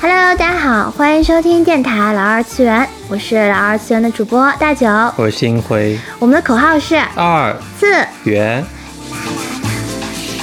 [0.00, 8.64] Hello，大家好，欢迎收听电台老二次元，我是老二次元的主播大九，我是星辉，我们的口号是二次元。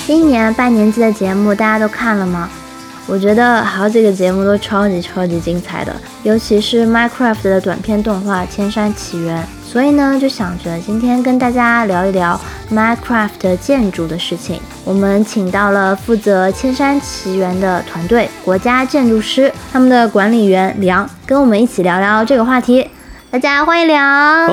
[0.05, 2.47] 今年半年季的节目大家都看了吗？
[3.07, 9.43] 我觉得好几个节目都超级超级精彩的，尤其是 Minecraft 的短片动画《千山起源》。
[9.71, 12.41] 所以呢，就想着今天跟大家聊一聊
[12.73, 14.59] Minecraft 建筑的事情。
[14.83, 22.89] 我们请到了负责《千山奇缘》的团队国家建筑师，他们的管理员梁，跟我们一起聊聊这个话题。
[23.29, 24.49] 大家欢迎梁。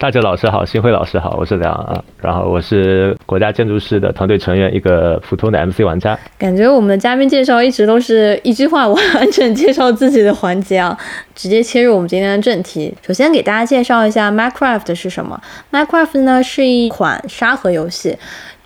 [0.00, 6.18] 大哲老师好，新辉老师好，我是梁啊，然后我是国家建筑师的团队成员，一个普通的 MC 玩家。
[6.38, 10.96] 感觉我们的嘉宾介绍一直都是一句话完整介绍自己的环节啊，
[11.34, 12.94] 直接切入我们今天的正题。
[13.06, 15.38] 首先给大家介绍一下 Minecraft 是什么。
[15.70, 18.16] Minecraft 呢是一款沙盒游戏，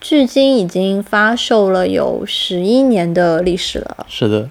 [0.00, 4.06] 距今已经发售了有十一年的历史了。
[4.08, 4.48] 是的。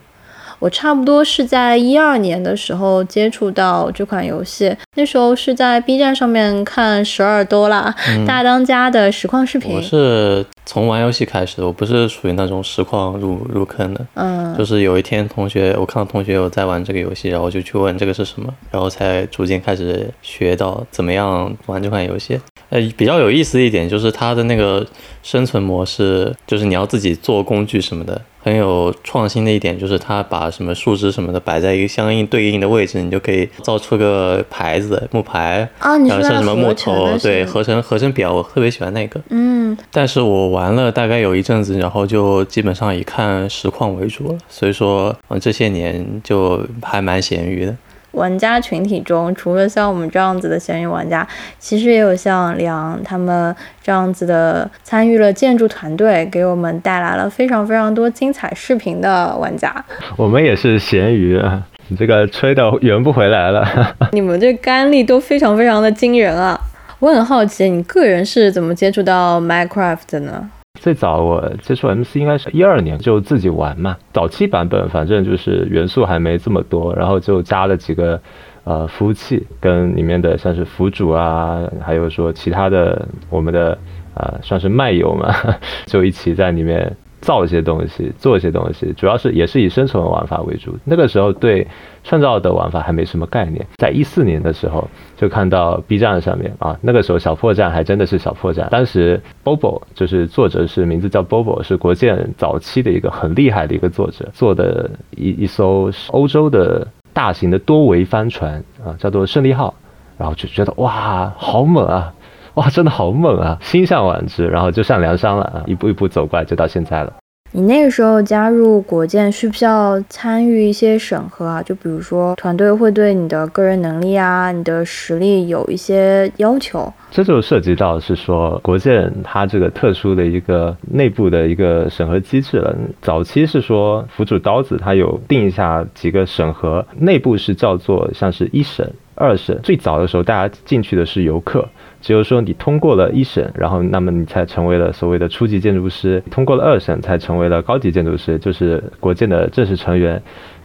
[0.63, 7.93] 我差不多是在一二年的时候接触到这款游戏，那时候是在 B 站上面看十二多啦
[8.25, 9.75] 大当家的实况视频。
[9.75, 14.05] 我是从玩游戏开始，我不是属于那种实况入入坑的。
[14.13, 22.39] 嗯，就是有一天同学，我看到同学有在玩这个游戏，然后就去问这个是什么，然后才逐渐开始学到怎么样玩这款游戏。
[22.73, 24.83] 呃，比较有意思的一点就是它的那个
[25.21, 28.19] 生存模式，就是你要自己做工具什么的。
[28.41, 39.21] 很有创新的一点就是它把什么树枝什么的摆在一个相应对应的位置，你就可以造出个牌子木牌啊，你像什么木头对合成合成表，我特别喜欢那个。
[39.29, 47.75] 嗯，但是我玩了大概有一阵子，然后就基本上以看实况为主了，所以说嗯这些年就还蛮咸鱼的。
[48.13, 51.27] 玩家群体中，除了像我们这样子的闲鱼玩家，
[51.59, 59.83] 其实也有像梁他们这样子的参与了建筑团队，给我们带来了非常非常多精彩视频的玩家。
[60.15, 63.95] 我们也是闲鱼啊，你这个吹的圆不回来了。
[64.11, 66.59] 你们这干力都非常非常的惊人啊！
[66.99, 70.49] 我很好奇，你个人是怎么接触到 Minecraft 的呢？
[70.79, 73.95] 最早我接触 MC 应该是一二年，就自己玩嘛。
[74.11, 78.19] 早期版本反正就是元素还没这么多，然后就加了几个
[78.63, 83.77] 呃服务器，跟里面的像是服主啊，还有说其他的我们的
[84.15, 85.33] 呃算是卖友嘛，
[85.85, 86.97] 就一起在里面。
[87.23, 90.75] 造一些东西，做一些东西，主要是也是以生存玩法为主。
[90.83, 91.65] 那个时候对
[92.03, 93.65] 创造的玩法还没什么概念。
[93.77, 98.67] 在一四年的时候，就看到 B 站上面啊，那个时候小破站还真的是小破站。
[98.69, 109.73] 当时 Bobo 就是作者是名字叫 Bobo，是国建早期的一个很厉害的一个作者，做的一一艘欧洲的大型的多维帆船啊，叫做胜利号，
[110.17, 112.13] 然后就觉得哇，好猛啊！
[112.55, 113.57] 哇，真的好猛啊！
[113.61, 115.63] 心向往之，然后就上梁山了啊！
[115.65, 117.11] 一步一步走过来，就到现在了。
[117.55, 121.61] 你那个时候加入国建，需不需要参与一些审核啊？
[121.61, 126.91] 就比如说，团队会对你的个人能力啊、你的实力有一些要求。
[127.11, 132.75] 这就涉及到是说，国建它这个特殊的一个内部的一个审核机制了。
[133.01, 139.59] 早期是说，辅主刀子它有定一下几个审核，内部是叫做像是一审、二审。
[139.61, 141.67] 最早的时候，大家进去的是游客。
[142.03, 150.21] 只有说你通过了一审，然后那么你才成为了所谓的初级建筑师；通过了二审，才成为了高级建筑师，就是国建的正式成员。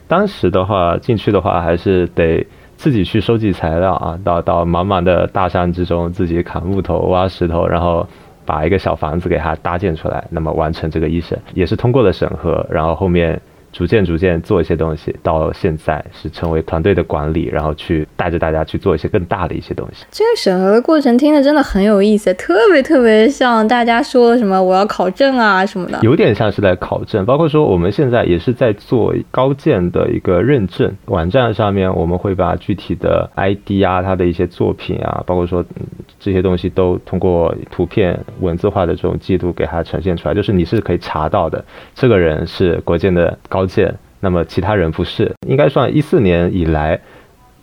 [0.09, 2.45] 当时的话进去的话，还是得
[2.75, 8.05] 自己去收集材料啊，到到茫茫的大山之中，自己砍木头、挖石头，然后
[8.45, 13.41] 把一个小房子给它搭建出来，那么完成这个一审，也是通过了审核，然后后面。
[13.79, 20.05] 逐渐逐渐做一些东西，到现在是成为团队的管理，然后去带着大家去做一些更大的一些东西。
[20.11, 27.25] 这个审核的过程听着真的很有意思，特别特别像大家说的什么我要考证啊什么的，有点像是在考证。
[27.25, 35.65] 包括说我们现在也是在做高建的一个认证，网站上面我们会把具体的 ID 啊，他的一些作品啊，包括说
[36.19, 43.68] 这些东西都通过图片、文字化的这种记录给它呈现出来，就是你是可以查到的，这个人是国建的高。
[44.21, 47.01] 那么其他人不是，应该算一四年以来，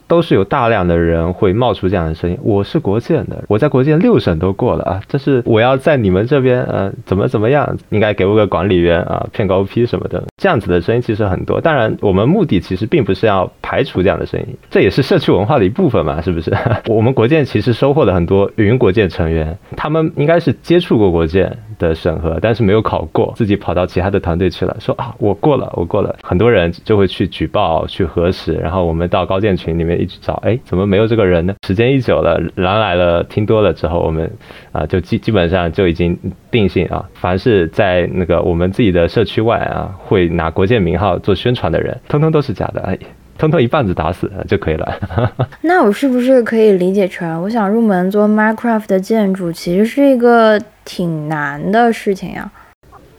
[0.07, 2.37] 都是有大量的人会冒出这样的声音。
[2.41, 11.59] 我是国建的，我在国建六审都过了啊，这是我要在你们这边，呃，怎么怎么样，应该给我个管理员啊，骗高 P 什么的，这样子的声音其实很多。
[11.59, 16.51] 当然，我们目的其实并不是要排除这样的声音，这也是社区文化的一部分嘛，是不是？
[16.87, 21.55] 我们国建其实收获了很多云国建成员，他们应该是接触过国建。
[21.77, 26.15] 的审核，但是没有考过，自己跑到其他的团队去了，说啊，我过了，我过了。
[26.23, 31.53] 很多人就会去举报、去核实，然后我们到高建群里面面一直找，哎，怎么没有这个人呢？
[31.65, 34.29] 时间一久了，狼来了听多了之后，我们
[34.71, 36.17] 啊就基基本上就已经
[36.51, 42.97] 定性啊，凡是在那个我们自己的社区外啊，会拿国建名号做宣传的人，通通都是假的，哎，
[43.37, 44.99] 通通一棒子打死就可以了。
[45.61, 52.51] 那我是不是可以理解成，我想入门做 Minecraft 的建筑，其实是一个挺难的事情呀？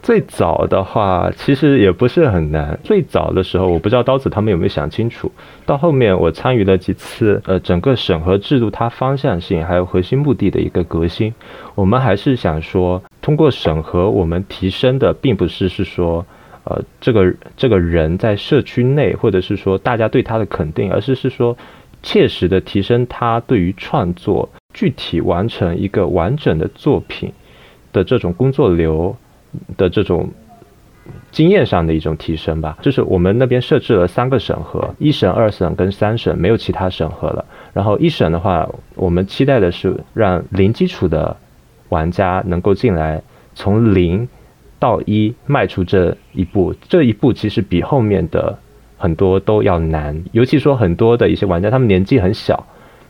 [0.07, 2.79] 最早的话，其实也不是很难。
[2.81, 5.29] 最早的时候，我不知道刀子他们有没有想清楚。
[5.65, 11.33] 到后面，我参与了几次，呃，整个审核制度它方向性还有核心目的的一个革新。
[11.75, 16.25] 我们还是想说，通过审核，我们提升的并不是是说，
[16.63, 21.57] 呃，这个这个人在社区内，或者是说大家对他的肯定，而是是说，
[22.01, 27.33] 切实的提升他对于创作具体完成一个完整的作品
[27.91, 29.13] 的这种工作流。
[29.77, 30.29] 的这种
[31.31, 37.45] 经验上的一种提升吧，就是我们那边设置了三个审核，一审、二审跟三审，没有其他审核了。
[37.73, 41.35] 然后一审的话，我们期待的是让零基础的
[41.89, 43.21] 玩家能够进来，
[43.55, 44.27] 从零
[44.79, 46.73] 到一迈出这一步。
[46.89, 48.57] 这一步其实比后面的
[48.97, 52.65] 很多都要难，尤其说很多的一些玩家，他们年纪很小，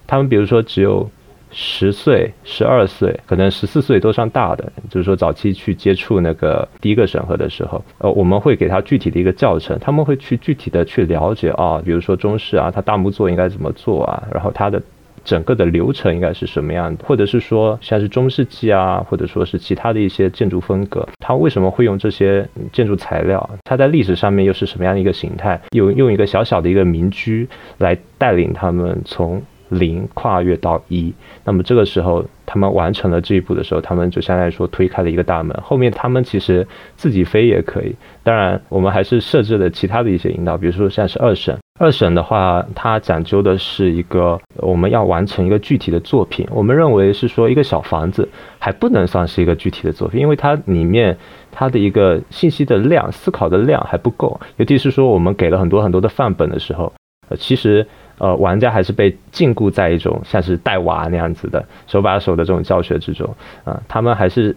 [0.06, 1.10] 他们比如说只有。
[1.52, 14.82] 十岁、十二岁，可能十四岁都上大的，就是说早期去接触那个第一个审核的时候，呃，我们会给他具体的一个教程，他们会去具体的去了解啊，比如说中式啊，他大木作应该怎么做啊，然后它的
[15.24, 27.48] 整个的流程应该是什么样的，或者是说像是中世纪啊，或者说是其他的一些建筑风格，它为什么会用这些建筑材料，它在历史上面又是什么样的一个形态，用用一个小小的一个民居
[27.78, 29.42] 来带领他们从。
[29.70, 35.58] 零跨越到一，那么这个时候他们完成了这一步的时候，他们就相当于说推开了一个大门。
[35.62, 36.66] 后面他们其实
[36.96, 37.96] 自己飞也可以。
[38.24, 41.58] 当然，我们还是设置了其他的一些引导，比如说像是二审。
[41.80, 46.48] 二审的话，它讲究的是一个我们要完成一个具体的作品。
[46.50, 48.28] 我们认为是说一个小房子
[48.58, 51.16] 还不能算是一个具体的作品，因为它里面
[51.52, 54.40] 它的一个信息的量、思考的量还不够。
[54.56, 56.92] 尤其是说我们给了很多很多的范本的时候，
[57.30, 57.86] 呃，其实。
[58.20, 64.56] 呃，玩家还是被禁锢在一种像是带娃那样子的手把手的这种教学之中啊，他们还是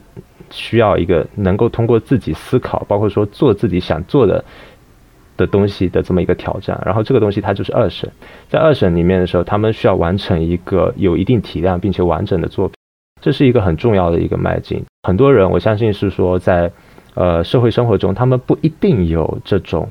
[0.50, 4.42] 需要一个能够通过自己思考，包括说做自己想做的
[5.36, 6.80] 的东西的这么一个挑战。
[6.86, 8.10] 然后这个东西它就是二审，
[8.48, 12.74] 在二审里面的时候，他们需要完成一个有一定体量并且完整的作品，
[13.20, 14.82] 这是一个很重要的一个迈进。
[15.02, 16.72] 很多人我相信是说在
[17.14, 19.86] 呃社会生活中，他们不一定有这种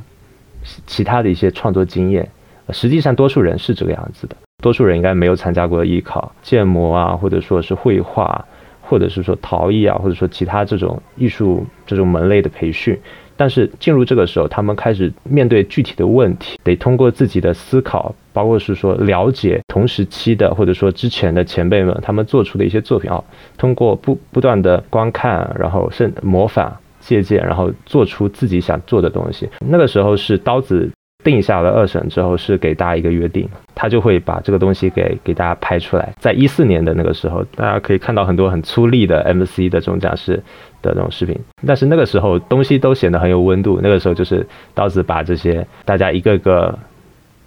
[0.88, 2.28] 其他的一些创作经验。
[2.72, 4.36] 实际上，多数人是这个样子的。
[4.62, 8.46] 多数人应该没有参加过艺考、建模啊，或者说是绘画，
[8.82, 13.00] 或者是说陶艺啊，或者说其他这种艺术这种门类的培训。
[13.38, 23.24] 但是进入这个时候，他们开始面对具体的问题，得通过自己的思考，包括是说了解同时期的或者说之前的前辈们他们做出的一些作品啊，
[23.58, 29.48] 通过不不断的观看，然后甚模仿、借鉴，然后做出自己想做的东西。
[29.60, 30.92] 那个时候是刀子。
[31.24, 36.14] 定下了二审之后，是给大家一个约定，他就会把这个东西给给大家拍出来。
[36.18, 40.42] 在一四年的那个时候，大家可以看到很多很粗粝的 MC 的这种展示
[40.82, 43.80] 的那种视频，但是那个时候东西都显得很有温度。
[43.84, 46.78] 那个时候就是刀子把这些大家一个个。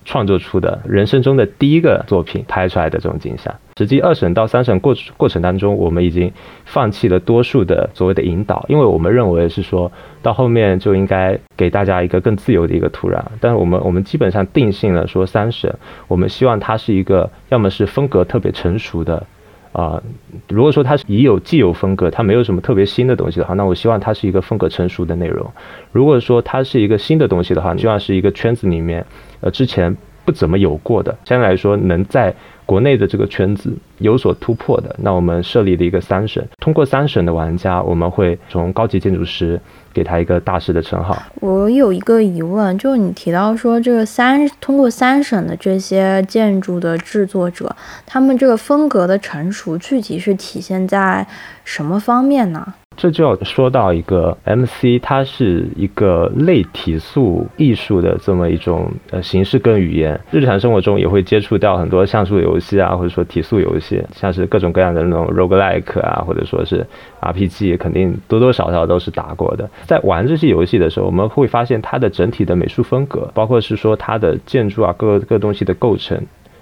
[0.05, 6.33] 创作出的人生中的第一个作品拍出来的这种景象，实际二审到三审过过程当中，我们已经
[6.65, 9.91] 放弃了多数的所谓的引导，因为我们认为是说
[10.23, 13.23] 到后面就应该给大家一个更自由的一个土壤。
[13.41, 15.75] 但是我们我们基本上定性了说三审，
[16.09, 19.27] 我们希望它是一个要么是风格特别成熟的。
[19.73, 20.03] 啊，
[20.49, 25.51] 如果说它是已有既有风格，它没有什么特别新的东西的话，那我希望它是一个风格成熟的内容。
[25.91, 29.05] 如果说它是一个新的东西的话，希望是一个圈子里面，
[29.41, 32.35] 呃，之前不怎么有过的，相对来说能在。
[32.65, 39.61] 国内的这个圈子有所突破的，那我们设立了一个三审，通过三审的玩家，我们会从高级建筑师
[39.93, 41.23] 给他一个大师的称号。
[41.41, 47.75] 我有一个疑问，就是你提到说这个三通过三省的这些建筑的制作者，
[48.07, 51.27] 他们这个风格的成熟，具体是体现在
[51.65, 52.75] 什么方面呢？
[52.95, 60.21] 这就要说到一个 MC，它是一个类体素艺术的这么一种呃形式跟语言。
[60.31, 66.87] 日常生活中也会接触到很多像素游戏啊，或者说体素游戏，像是各种各样的那种 roguelike 啊，或者说是
[67.21, 69.69] RPG，肯定多多少少都是打过的。
[69.87, 76.21] 在玩这些游戏的时候，我们会发现它的整体的美术风格，包括是说它的建筑啊，各各东西的构成，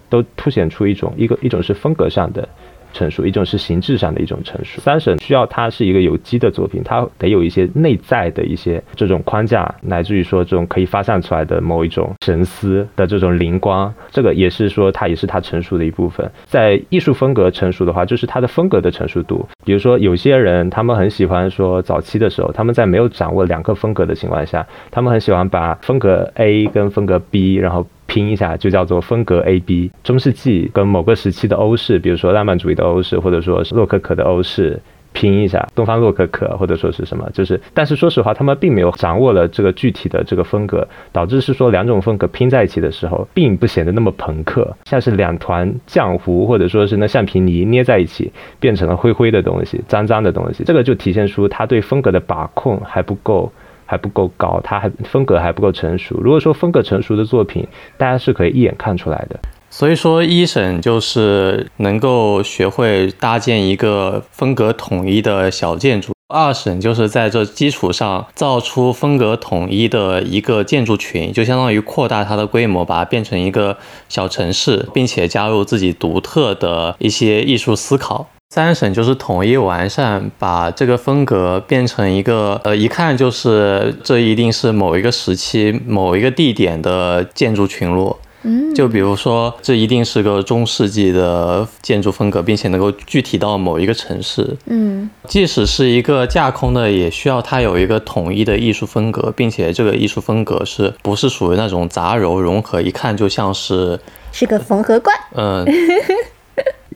[0.09, 2.49] 都凸显出一种一个一种是风格上的。
[2.93, 4.81] 成熟，一种是形制上的一种成熟。
[4.81, 16.31] 三审需要它是一个有机的作品，它得有一些内在的一些这种框架，乃至于说这种可以发散出来的某一种神思的这种灵光，这个也是说它也是它成熟的一部分。
[16.45, 19.47] 在艺术风格成熟的话，就是它的风格的成熟度。
[19.65, 27.87] 比如说有些人他们很喜欢说早期的时候，他们在没有掌握两个风格的情况下，他们很喜欢把风格 A 跟风格 B，然后。
[28.11, 29.89] 拼一下就叫做风格 A B。
[30.03, 34.77] 中世纪跟某个时期的欧式，比如说浪漫主义的欧式，或者说是洛可可的欧式，
[35.13, 53.53] 拼一下东方洛可可，或者说是什么，就是，但是说实话，他们并没有掌握了这个具体的这个风格，导致是说两种风格拼在一起的时候，并不显得那么朋克，像是两团浆糊或者说是那橡皮泥捏在一起，变成了灰灰的东西，脏脏的东西，这个就体现出他对风格的把控还不够。
[53.91, 56.17] 还不够高，它还风格还不够成熟。
[56.21, 57.67] 如果说风格成熟的作品，
[57.99, 59.41] 大家是可以一眼看出来的。
[59.69, 73.77] 所以说，一审就是能够学会搭建一个风格统一的小建筑，二审就是在这基础上造出风格统一的一个建筑群，就相当于扩大它的规模，把它变成一个
[74.09, 78.29] 小城市，并且加入自己独特的一些艺术思考。
[78.53, 88.19] 三审就是统一完善，把这个风格变成一个，呃，一看就是这一定是某一个时期、某一个地点的建筑群落。
[88.43, 94.57] 嗯，就比如说，这一定是个中世纪的建筑风格，并且能够具体到某一个城市。
[94.67, 104.01] 嗯，即使是一个架空的，也需要它有一个统一的艺术风格，并且这个艺术风格是不是属于那种杂糅融合，一看就像是
[104.33, 105.13] 是个缝合怪。
[105.37, 105.65] 嗯。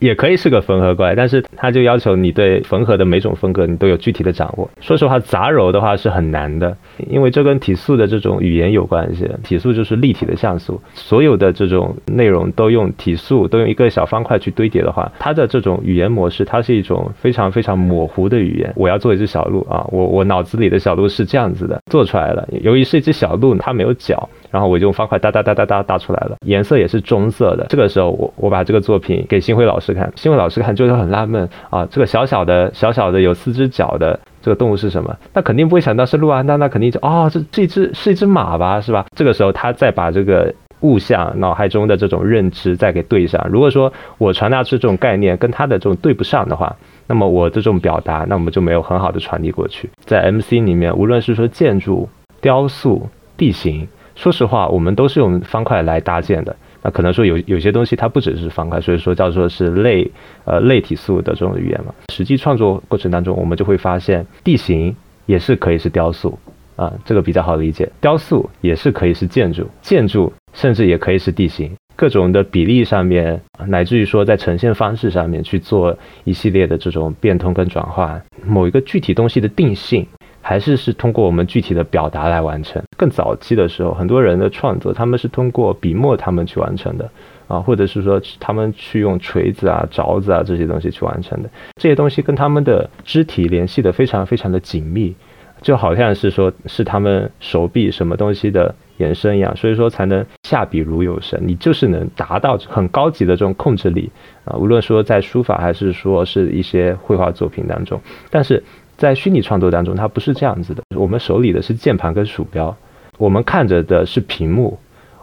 [0.01, 4.69] 也可以是个缝合怪，但是他就要求你对缝合的每种风格你都有具体的掌握。
[4.81, 6.77] 说实话，杂糅的话是很难的，
[7.09, 9.29] 因为这跟体素的这种语言有关系。
[9.43, 18.73] 体素就是立体的像素，所有的这种内容都用体素，都用一个小方块去堆叠的话，它的这种语言模式，它是一种非常非常模糊的语言。
[18.77, 22.47] 我要做一只小鹿啊，我我脑子里的小鹿是这样子的，做出来了。
[22.63, 24.29] 由于是一只小鹿，它没有脚。
[24.55, 27.67] 然后我就用方块哒哒哒哒哒打出来了，颜色也是棕色的。
[27.69, 35.13] 这个时候，我我把这个作品给新辉老师看，新辉老师看就会很纳闷啊，这个小小的小小的有四只脚的这个动物是什么？
[35.33, 39.05] 那肯定不会想到是鹿啊，那那肯定就哦，这这只是一只马吧，是吧？
[39.17, 43.45] 这个时候他再把这个物象脑海中的这种认知再给对上。
[43.51, 46.73] 如果说我传达出这种概念跟他的这种对不上的话，
[47.09, 49.91] 那么我这种表达，那我们就没有很好的传递过去。
[50.05, 52.09] 在 MC 里面，无论是说建筑、
[52.41, 53.89] 雕塑、地形。
[54.15, 56.55] 说实话，我们都是用方块来搭建的。
[56.83, 60.11] 那可能说有有些东西它不只是方块，所以说叫做是类
[60.45, 61.95] 呃类体素的这种语言嘛。
[62.13, 64.95] 实际创作过程当中，我们就会发现地形
[65.27, 66.39] 也是可以是雕塑
[66.77, 67.91] 啊，这个比较好理解。
[68.01, 71.73] 雕塑也是可以是建筑，建筑甚至也可以是地形。
[71.97, 80.07] 各种的比例上面，乃至于说在呈现方式上面去做一系列的这种变通跟转化，某一个具体东西的定性。
[80.47, 82.83] 还是是通过我们具体的表达来完成。
[82.99, 87.11] 更早期的时候，很多人的创作他们是通过笔墨他们去完成的，
[87.49, 91.49] 啊，或者是说他们去用锤子啊、凿子啊这些东西去完成的。
[91.81, 95.17] 这些东西跟他们的肢体联系的非常非常的紧密，
[95.63, 101.41] 就好像是说是他们手臂什么东西的延伸一样，所以说才能下笔如有神。
[101.43, 104.11] 你就是能达到很高级的这种控制力
[104.45, 107.99] 啊，无论说在书法还是说是一些绘画作品当中，
[108.31, 108.63] 但是。
[108.97, 110.83] 在虚拟创作当中，它不是这样子的。
[110.97, 112.75] 我们手里的是键盘跟鼠标，
[113.19, 114.79] 我们看着的是屏幕，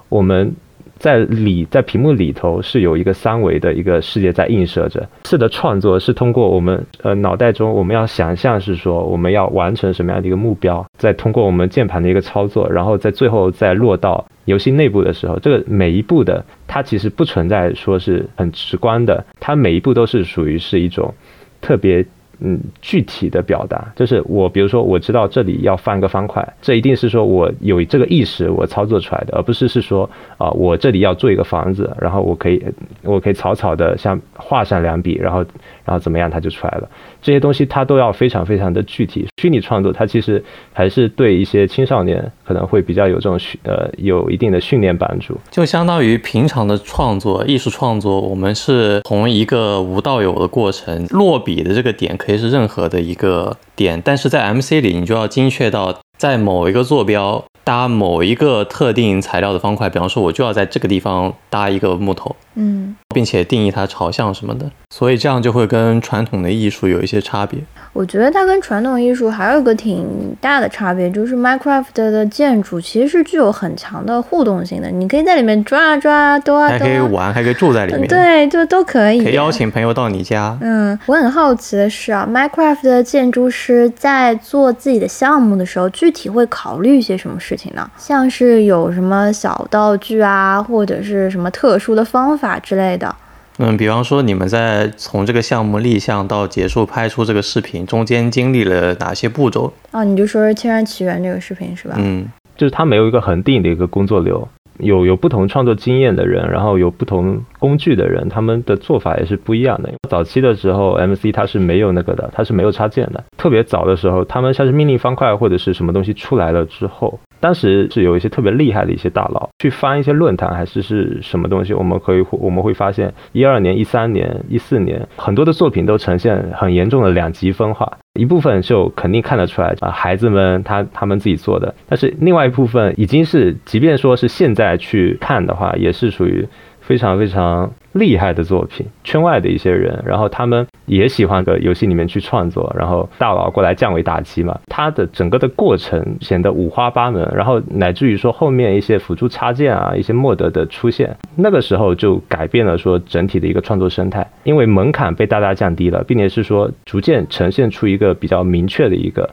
[0.09, 0.53] 我们
[0.97, 5.07] 在里在屏幕里头是有一个三维的一个世界在映射着。
[5.25, 21.13] 是的，创作是通过我们呃脑袋中我们要想象是说我们要完成什么样的一个目标，再通过我们键盘的一个操作，然后在最后再落到游戏内部的时候，这个每一步的它其实不存在说是很直观的，它每一步都是属于是一种
[21.61, 22.05] 特别。
[22.43, 32.63] 嗯，具体的表达就是我，比如说我知道这里要放一个方块，这一定是说我有这个意识，我操作出来的，而不是是说啊，我这里要做一个房子，然后我可以
[33.03, 35.39] 我可以草草的像画上两笔，然后
[35.85, 36.89] 然后怎么样，它就出来了。
[37.21, 39.27] 这些东西它都要非常非常的具体。
[39.41, 40.43] 虚拟创作它其实
[40.73, 45.37] 还是对一些青少年可能会比较有这种训呃有一定的训练帮助。
[45.49, 52.41] 就相当于平常的创作，艺术创作，我们是从一个无到有的过程，落笔的这个点可以。
[52.41, 59.87] 是任何的一个点，但是在 MC 里，你就要精确到在某一个坐标搭某一个特定材料的方块。
[59.87, 62.35] 比方说，我就要在这个地方搭一个木头。
[62.55, 67.59] 嗯，并且定义它朝向什么的，所以这样就会跟传统的艺术有一些差别。
[67.93, 79.21] 我觉得它跟传统艺术还有一个挺大的差别，就是 Minecraft 的建筑其实是具有很强的互动性的，你可以在里面抓啊抓啊，兜啊还可以玩，还可以住在里面，对，就都可以。
[79.21, 80.57] 可以邀请朋友到你家。
[80.61, 87.89] 嗯，我很好奇的是啊，Minecraft 的建筑师在做自己的项目的时候，具体会考虑一些什么事情呢？
[87.97, 93.15] 像是有什么小道具啊，或者是什么特殊的方法之类的。
[93.57, 99.71] 嗯，比方说你们在从这个项目立项到结束拍出这个视频，中间经历了哪些步骤？
[99.91, 101.95] 哦，你就说是《天然起源》这个视频是吧？
[101.99, 104.47] 嗯，就是它没有一个恒定的一个工作流，
[104.79, 109.91] 有有不同创作经验的人，然后有不同工具的人，他们的做法也是不一样的。
[110.09, 113.23] 早期的时候，MC 它是没有那个的，它是没有插件的。
[113.37, 117.19] 特别早的时候，他们像是命令方块或者是什么东西出来了之后。
[117.41, 136.47] 当时是有一些特别厉害的一些大佬去翻一些论坛，还是是什么东西，我们可以我们会发现，一二年、一三年、一四年很多的作品都呈现很严重的两极分化，一部分就肯定看得出来啊，孩子们他他们自己做的，但是另外一部分已经是，即便说是现在去看的话，也是属于。
[136.83, 144.57] 非常非常厉害的作品，圈外的一些人，然后他们也喜欢个游戏里面去创作，然后大佬过来降维打击嘛。
[144.67, 159.29] 它的整个的过程显得五花八门，然后乃至于说后面一些辅助插件啊，一些莫德的出现，那个时候就改变了说整体的一个创作生态，因为门槛被大大降低了，并且是说逐渐呈现出一个比较明确的一个，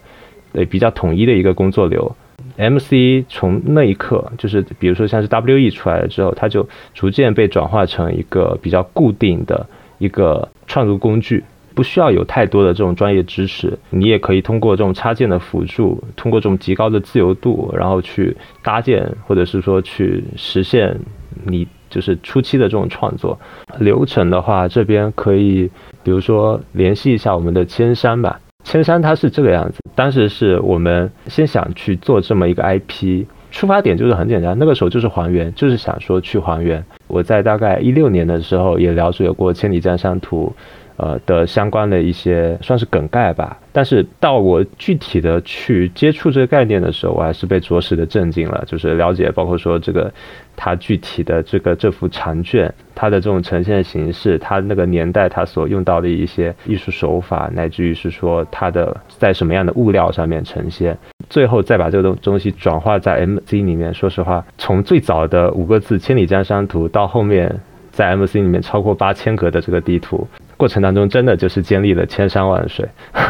[0.53, 2.17] 对比较统一的一个工作流。
[2.59, 9.65] MC 从那一刻，就是比如说像是 WE 出来了之后，它就逐渐被转化成一个比较固定的
[9.99, 20.99] 一个创作工具，不需要有太多的这种专业知识，你也可以通过这种插件的辅助，通过这种极高的自由度，然后去搭建或者是说去实现
[21.45, 23.39] 你就是初期的这种创作
[23.79, 25.71] 流程的话，这边可以
[26.03, 28.41] 比如说联系一下我们的千山吧。
[28.69, 36.85] 千山它是这个样子，当时是我们先想去做这么一个 IP，出发点就是很简单，那个时候就是还原，就是想说去还原。
[37.07, 40.53] 我在大概一六年的时候也了解过《千里江山图》。
[40.99, 48.65] 呃的相关的一些算是梗概吧，但是到我具体的去接触这个概念的时候，我还是被着实的震惊了。
[48.67, 50.13] 就是了解，包括说这个
[50.57, 60.99] 它具体的这个这幅长卷，它的这种呈现形式，它那个年代它所用到的一些艺术手法，乃至于是说它的在什么样的物料上面呈现，
[61.31, 63.95] 最后再把这个东东西转化在 MC 里面。
[63.95, 67.55] 说实话，从最早的五个字《千里江山图》到后面
[67.93, 70.27] 在 MC 里面超过八千格的这个地图。
[70.59, 72.87] 过程当中真的就是经历了千山万水，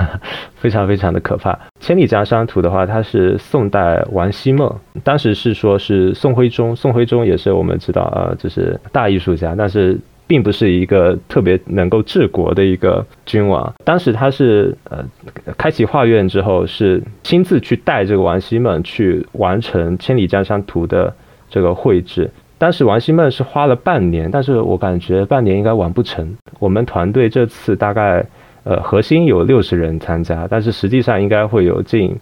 [0.57, 1.53] 非常非常的可怕。
[1.79, 13.73] 《千里江山图》的话，它是宋代王希孟，当时是说是宋徽宗，宋徽宗也是我们知道啊，就是大艺术家，但是并不是一个特别能够治国的一个君王。
[13.85, 15.05] 当时他是呃
[15.59, 21.15] 开启画院之后，是亲自去带这个王希孟去完成《千里江山图》的
[21.51, 22.31] 这个绘制。
[22.59, 26.37] 当时王希孟是花了半年，但是我感觉半年应该完不成。
[26.59, 28.25] 我们团队这次大概，
[28.65, 32.15] 呃，核心有六十人参加，但是实际上应该会有近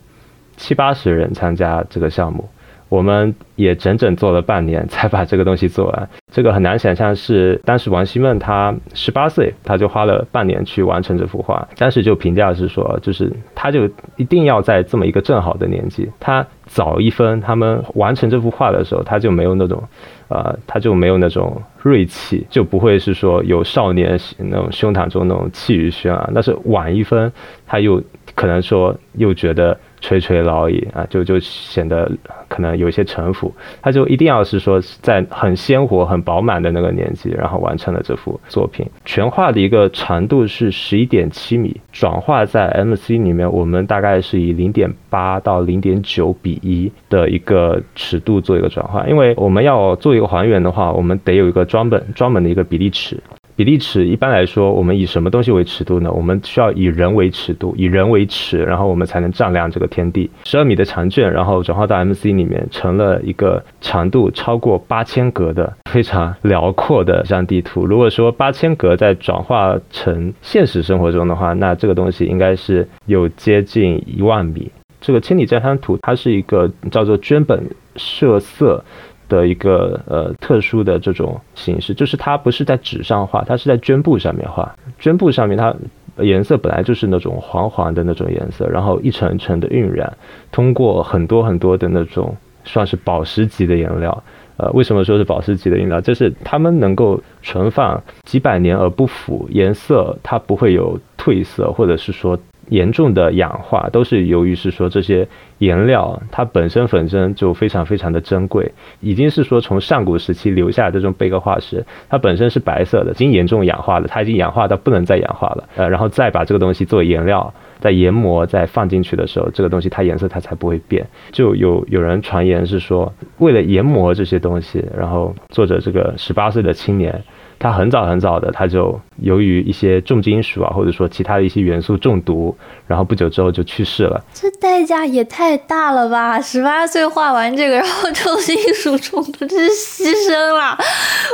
[0.57, 2.46] 七八十人参加这个项目。
[2.88, 7.16] 我们也整整做了半年才把这个东西做完，这个很难想象。
[7.16, 11.66] 是当时王希孟他十八岁，他就花了半年去完成这幅画。
[11.77, 19.83] 当时就评价是说，就是他就一定要在这么一个正好的年纪，他早一分，他们完成这幅画的时候，他就没有那种。
[20.29, 26.31] 呃，他就没有那种锐气，就不会是说有少年那种胸膛中那种气宇轩昂。
[26.35, 27.33] 但是晚一分，
[27.67, 28.03] 他又
[28.35, 29.79] 可能说又觉得。
[30.07, 32.09] 垂垂老矣啊，就就显得
[32.47, 38.87] 可能有一些城府，他就一定要是说在很鲜活、很饱满的那个年纪，然后完成了这幅作品。
[39.05, 53.21] 全画的一个长度是十一点七米，转化在 MC 里面，我们大概是以零点八到零点九比一的一个尺度做一个转化，因为我们要做一个还原的话，我们得有一个专门专门的一个比例尺。
[53.57, 56.12] 比例尺一般来说，我们以什么东西为尺度呢？
[56.12, 60.31] 我们需要以人为尺度，以人为尺，然后我们才能丈量这个天地。
[60.45, 67.87] 十二米的长卷，然后转化到 MC 里面，成了一个长度超过八千格的非常辽阔的一张地图。
[67.87, 74.71] 如果说八千格再转化成现实生活中的话，那这个东西应该是有接近一万米。
[75.01, 77.62] 这个千里江山图，它是一个叫做绢本
[77.97, 78.85] 设色。
[79.29, 84.75] 的一个呃特殊的这种形式，就是它不是在纸上画，它是在绢布上面画。
[85.01, 85.75] 绢布上面它
[86.19, 90.12] 颜色本来就是那种黄黄的那种颜色，然后一层一层的晕染，
[90.51, 92.35] 通过很多很多的那种
[92.65, 94.23] 算是宝石级的颜料。
[94.59, 96.01] 呃，为什么说是宝石级的颜料？
[96.01, 102.39] 就是它们能够存放几百年而不腐，颜色它不会有褪色，或者是说。
[102.68, 105.26] 严重的氧化都是由于是说这些
[105.59, 121.07] 颜料它本身本身就非常非常的珍贵，已经是说从上古时期留下的这种贝壳化石，它本身是白色的，已经严重氧化了，它已经氧化到不能再氧化了，呃，然后再把这个东西做颜料，再研磨再放进去的时候，这个东西它颜色它才不会变。
[121.31, 127.22] 就有有人传言是说，为了研磨这些东西，然后作者这个十八岁的青年。
[127.59, 134.23] 他很早很早的，他就由于一些重金属啊，或者说其他的一些元素中毒，然后不久之后就去世了。
[134.35, 136.40] 这代价也太大了吧！
[136.40, 140.79] 十八岁画完这个，然后重金属中毒，这是牺牲了。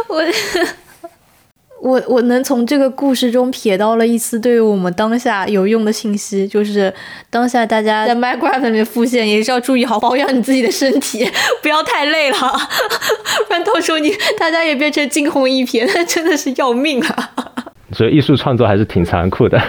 [0.08, 0.22] 我。
[1.82, 6.92] 我我能从这个故事中瞥到了一丝对于我们当下有用的信息，就是
[7.28, 11.28] 当下大家在 Minecraft 里面复现，也是要注意好保养你自己的身体，
[11.60, 12.36] 不要太累了，
[13.48, 17.32] 不然到时候你大家也变成惊鸿一瞥， 那真的是要命啊！
[17.90, 19.60] 所以艺术创作还是挺残酷的，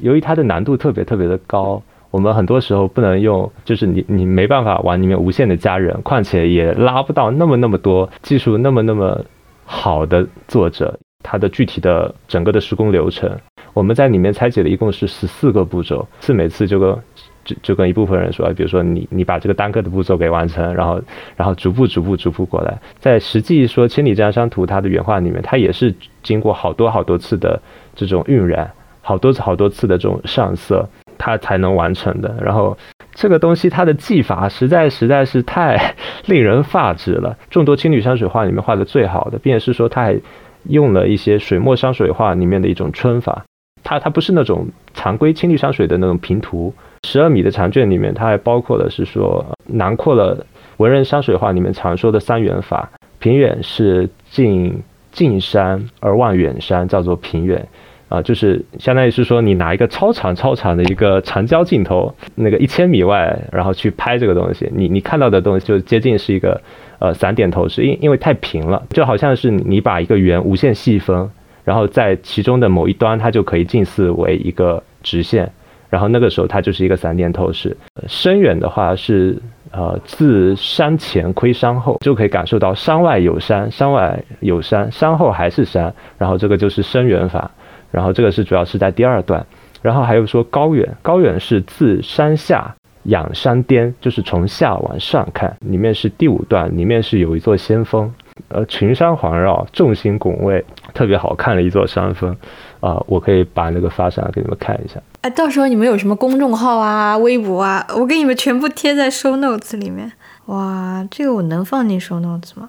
[0.00, 9.22] 由于它的难度特别特别的高，我们很多时候不能用，就是你你没办法往里面无限的加人，况且也拉不到那么那么多技术那么那么
[9.66, 10.98] 好的作者。
[11.24, 13.28] 它的具体的整个的施工流程，
[13.72, 16.96] 我们在里面拆解的一共是十四个步骤，是每次就跟
[17.44, 21.00] 就就跟一部分人说，比如说你你把这个单个的步骤给完成，然后
[21.34, 27.60] 然后逐步逐步逐步过来，在实际说《千里江山图》它的原画里面，它也是经过好多好多次的
[27.96, 32.34] 这种晕染，好多次好多次的这种上色，它才能完成的。
[32.40, 32.76] 然后
[33.14, 35.94] 这个东西它的技法实在实在是太
[36.26, 40.20] 令人发指了，众多青绿山水画里面画的最好的，并且是说它还。
[40.68, 43.44] 用了一些水墨山水画里面的一种皴法，
[43.82, 46.72] 它它不是那种常规青绿山水的那种平涂。
[47.06, 50.46] 十二米的长卷里面，它还包括了是说囊括了
[50.78, 52.90] 文人山水画里面常说的三远法。
[53.18, 57.66] 平远是近近山而望远山，叫做平远
[58.08, 66.60] 啊，就是相当于是说你拿一个超长超长的一个长焦镜头，那个一千米外，然后去拍这个东西，你你看到的东西就接近是一个。
[66.98, 71.28] 呃，散点透视，因因为太平了，就好像是你把一个圆无限细分，
[71.64, 75.50] 然后在其中的某一端，它就可以近似为一个直线，
[75.90, 77.76] 然后那个时候它就是一个散点透视。
[78.06, 79.36] 深远的话是，
[79.72, 87.50] 呃，自山前窥山后，就可以感受到山外有山，山外有山，山后还是山，然后这个就是深远法，
[87.90, 89.44] 然后这个是主要是在第二段，
[89.82, 92.74] 然后还有说高远，高远是自山下。
[93.04, 98.12] 仰山巅就是从下往上看，里面是第五段，里面是有一座仙峰，
[98.48, 102.36] 呃，群山环绕，众星拱卫，特别好看的一座山峰，
[102.80, 105.00] 啊，我可以把那个发上来给你们看一下。
[105.22, 110.10] 哎，到时候你们有什么公众号啊、微博啊，我给你们全部贴在 show notes 里面。
[110.46, 112.68] 哇，这个我能放进 show notes 吗？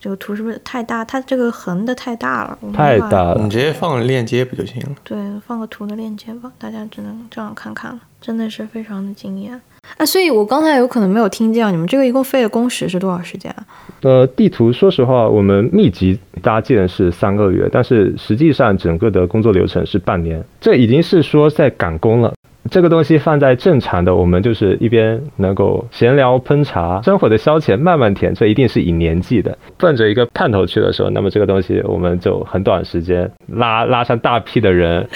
[0.00, 1.04] 这个图是不是太大？
[1.04, 3.40] 它这个横的太大了，太大了。
[3.42, 4.96] 你直接放个链接不就行了？
[5.04, 8.00] 对，放个图的链接吧，大家只能这样看看了。
[8.20, 9.58] 真的是非常的惊艳
[9.96, 10.04] 啊！
[10.04, 13.64] 所以我刚才有可能没有听见，你们这个一共费的工时是多少时间啊？
[14.02, 22.32] 呃，地图说实话，我们密集搭建是三个月，但是实际上整个的工作流程是半年，这已经是说在赶工了。
[22.70, 35.08] 这个东西放在正常的，我们就是一边能够闲聊烹茶，生活的消遣慢慢填，这一定是以年纪的，奔着一个盼头去的时候，那么这个东西我们就很短时间拉拉上大批的人。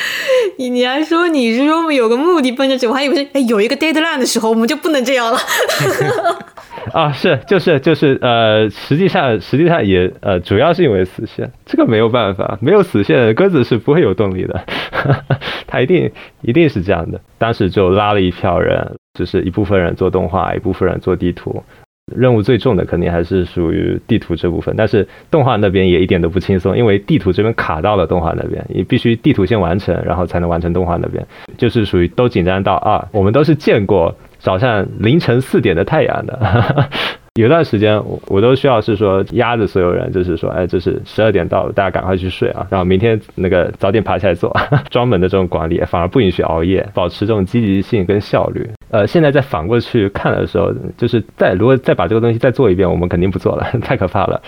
[0.57, 5.39] 你你还说你是说我们有个目的奔着去，我还以为是哎有一个 deadline 的时候我们就不能这样了。
[6.93, 14.63] 啊，是就是就是呃，实际上实际上也呃，主要是因为死线，这个没有办法，没有死线，鸽子是不会有动力的，
[15.67, 16.11] 他一定
[16.43, 17.21] 一定是这样的。
[17.39, 21.63] 当时就拉了一票人，就是一部分人做动画，一部分人做地图。
[22.15, 34.15] 任务最重的肯定还是属于地图这部分，但是动画那边也一点都不轻松，因为地图这边卡到了动画那边，你必须地图先完成，然后才能完成动画那边，就是属于都紧张到啊，我们都是见过。
[34.39, 36.39] 早上凌晨四点的太阳的，
[37.41, 44.57] 有段时间我我都需要是说压着所有人，就是说，哎，这是十二点到了，大家赶快去睡啊，然后明天那个早点爬起来做，
[44.89, 48.71] 专门的这种管理，反而不允许熬夜，保持这种积极性跟效率。
[48.93, 54.41] 呃，现在再反过去看的时候，就是再如果再把这个东西再做一遍，我们肯定不做了， 太可怕了。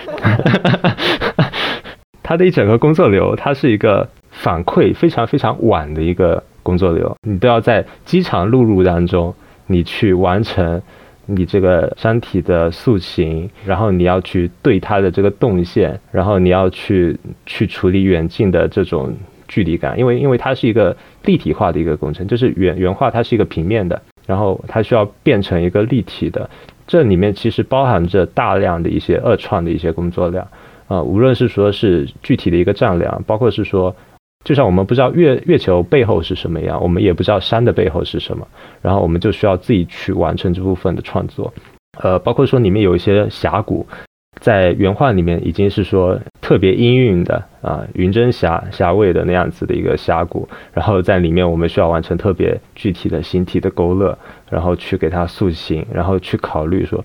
[2.23, 9.35] 它的一整个工作流，它是一个反馈非常非常晚的一个工作流，你都要在机场录入当中。
[9.69, 10.81] 你去完成
[11.27, 19.13] 你这个山体的塑形，然后你要去对它的这个动线，然后你要去去处理远近的这种
[19.49, 26.49] 距离感，因为因为它是一个立体化的一个工程，就是原原画它是一个平面的，然后它需要变成一个立体的，
[26.87, 30.47] 这里面其实包含着大量的一些二创的一些工作量，
[30.87, 33.95] 啊，无论是说是具体的一个丈量，包括是说，
[34.47, 38.47] 就像我们不知道月月球背后是什么一样，我们也不知道山的背后是什么，
[38.81, 41.53] 然后我们就需要自己去完成这部分的创作，
[42.01, 43.85] 呃，包括说里面有一些峡谷。
[44.39, 54.17] 在原画里面已经是说特别阴郁的啊，云蒸霞霞蔚的那样子的一个峡谷，然后在里面我们需要完成特别具体的形体的勾勒，
[54.51, 57.03] 然后去给它塑形，然后去考虑说，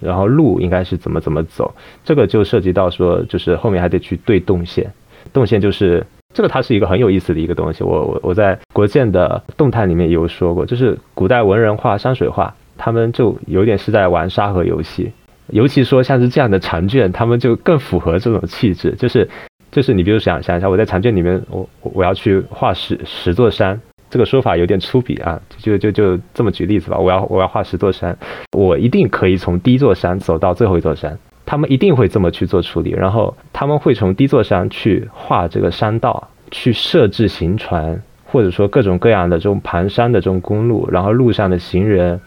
[0.00, 4.88] 然后路应该是怎么怎么走，这个就涉及到说，就是后面还得去对动线，
[5.32, 15.10] 动线就是这个它是一个很有意思的一个东西，我我我在国建的动态里面有说过，就是古代文人画山水画，他们就有点是在玩沙盒游戏。
[15.48, 18.92] 尤其说像是这样的长卷，他们就更符合这种气质。
[18.92, 19.28] 就是，
[19.72, 26.96] 就是你比如想想一下，我在长卷里面，我我要去画十十座山，这个说法有点粗鄙啊，就就就这么举例子吧。
[26.96, 28.16] 我要我要画十座山，
[28.56, 31.18] 我一定可以从第一座山走到最后一座山。
[31.50, 42.20] 他们一定会这么去做处理，然后他们会从低座山去画这个山道，去设置行船，或者说各种各样的这种盘山的这种公路，然后路上的行人、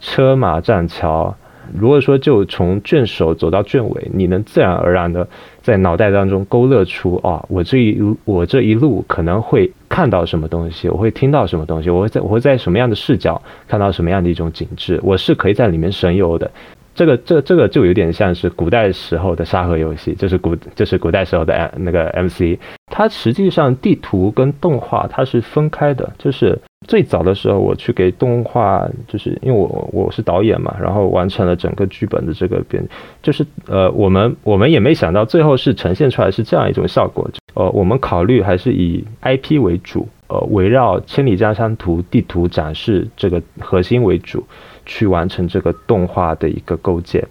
[0.00, 1.36] 车马、栈桥。
[1.78, 5.28] 如果说就从卷首走到卷尾，你能自然而然的
[5.60, 16.50] 在脑袋当中勾勒出啊，我这一我这一路可能会看到什么东西，我会听到什么东西，我会在我会在什么样的视角看到什么样的一种景致，我是可以在里面神游的。
[16.94, 32.86] 这个这这个就有点像是古代时候的沙盒游戏，就是古就是古代时候的那个 MC，它实际上地图跟动画它是分开的，就是最早的时候我去给动画，就是因为我我是导演嘛，然后完成了整个剧本的这个编，
[33.22, 44.44] 就是呃我们我们也没想到最后是呈现出来是这样一种效果，呃我们考虑还是以 IP 为主，呃围绕《千里江山图》地图展示这个核心为主。
[44.92, 47.26] 去完成这个动画的一个构建，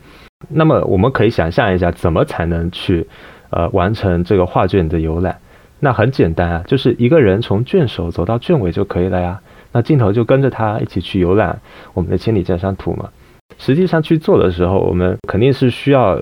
[0.50, 3.06] 那么我们可以想象一下，怎么才能去
[3.52, 5.38] 呃完成这个画卷的游览？
[5.80, 9.39] 那很简单啊，就是一个人从卷首走到卷尾就可以了呀。
[9.71, 11.62] 那镜头就跟着他一起去游览
[11.93, 13.08] 我们的千里江山图嘛。
[13.60, 16.19] 实际上去做的时候，我们肯定是需要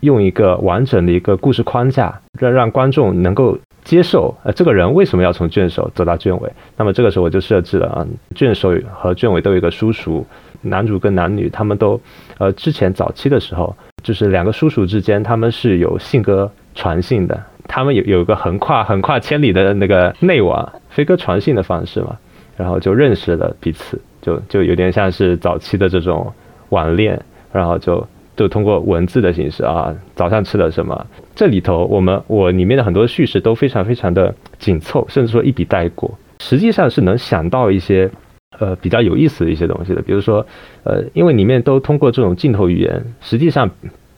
[0.00, 6.52] 用一个完整的一个故事框架，让让观众能够接受呃这个人为什么要从卷首走到卷尾。
[6.76, 10.26] 那么这个时候我就设置了啊，卷首和卷尾都有一个叔叔。
[10.62, 12.00] 男主跟男女他们都，
[12.38, 22.16] 呃，之前早期的时候，就是两个叔叔之间，他们是有性格传信的，他们有有一个横跨横跨千里的那个内网，飞鸽传信的方式嘛，
[22.56, 26.32] 然后就认识了彼此，就就有点像是早期的这种
[26.68, 27.20] 网恋，
[27.52, 38.10] 然后就就通过文字的形式啊，早上吃了什么，这里头我们我里面的很多叙事都非常非常的紧凑，甚至说一笔带过，实际上是能想到一些。
[38.58, 40.44] 呃，比较有意思的一些东西的，比如说，
[40.82, 43.70] 呃，因为里面都通过这种镜头语言，实际上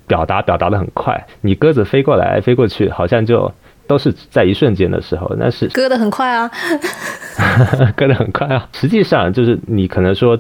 [0.07, 1.27] 表达表达的很快。
[1.43, 3.53] 你鸽子飞过来飞过去，好像就
[3.87, 6.51] 都是在一瞬间的时候，那是鸽的很快啊，
[7.95, 8.69] 割的很快啊。
[8.73, 10.39] 实际上就是你可能说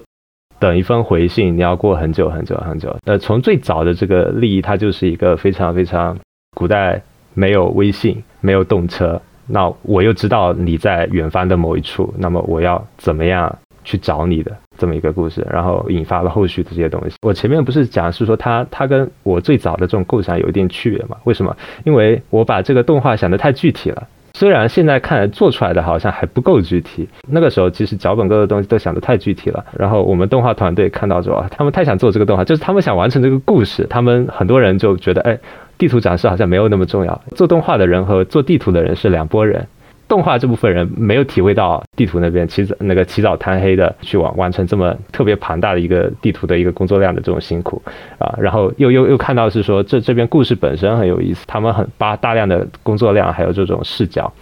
[0.58, 2.96] 等一封回信，你要过很久很久很久。
[3.04, 6.18] 呃，从最早的这个利益，它就是一个非常非常
[6.56, 7.02] 古代
[7.34, 13.58] 没有微信，没有动车，那我又知道你在远方的某一处，那么我要怎么样？
[13.84, 17.16] 去找你的这么一个故事，然后引发了后续的这些东西。
[17.22, 21.16] 我前面不是讲是说他他跟我最早的这种构想有一点区别嘛？
[21.24, 21.56] 为什么？
[21.84, 24.06] 因为我把这个动画想得太具体了。
[24.34, 29.62] 虽然现在看来做出来的好像还不够具体，那个时候其实脚本各个东西都想得太具体了。
[29.78, 33.86] 然后我们动画团队看到之后，他们太想做这个动画，就是他们想完成这个故事。
[33.90, 35.38] 他们很多人就觉得，哎，
[35.76, 37.20] 地图展示好像没有那么重要。
[37.36, 39.66] 做动画的人和做地图的人是两拨人。
[40.08, 47.80] 动画这部分人没有体会到地图那边起早那个起早贪黑的去完完成这么特别庞大的一个地图的一个工作量的这种辛苦
[48.18, 54.32] 啊，然后又又又看到是说这这边故事本身很有意思，他们很把大量的工作量还有这种视角，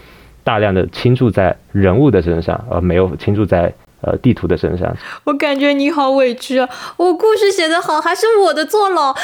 [0.43, 3.73] 大量的倾注在人物的身上，而没有倾注在。
[4.03, 6.69] 呃，地图的身上，我感觉你好委屈啊！
[6.97, 9.15] 我故事写得好，还是我的坐牢？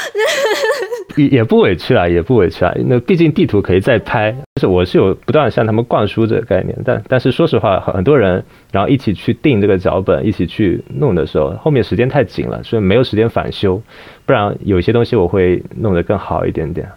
[1.17, 2.71] 也也不委屈啊，也不委屈啊。
[2.85, 13.81] 那毕竟地图可以再拍，就是我是有不断向他们灌输这个概念，但但是说实话，很多人然后一起去定这个脚本，一起去弄的时候，后面时间太紧了，所以没有时间返修。
[14.27, 16.87] 不然有些东西我会弄得更好一点点。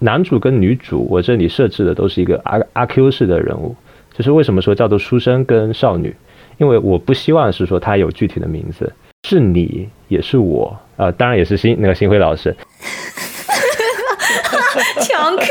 [0.00, 3.76] 男主跟女主，我这里设置的都是一个阿阿 Q 式的人物，
[4.12, 6.16] 就是为什么说叫做书生跟少女？
[6.58, 8.92] 因为我不希望是说他有具体的名字，
[9.26, 12.54] 是你也是我，呃，当然也是新那个新辉老师。
[15.00, 15.46] 强 Q，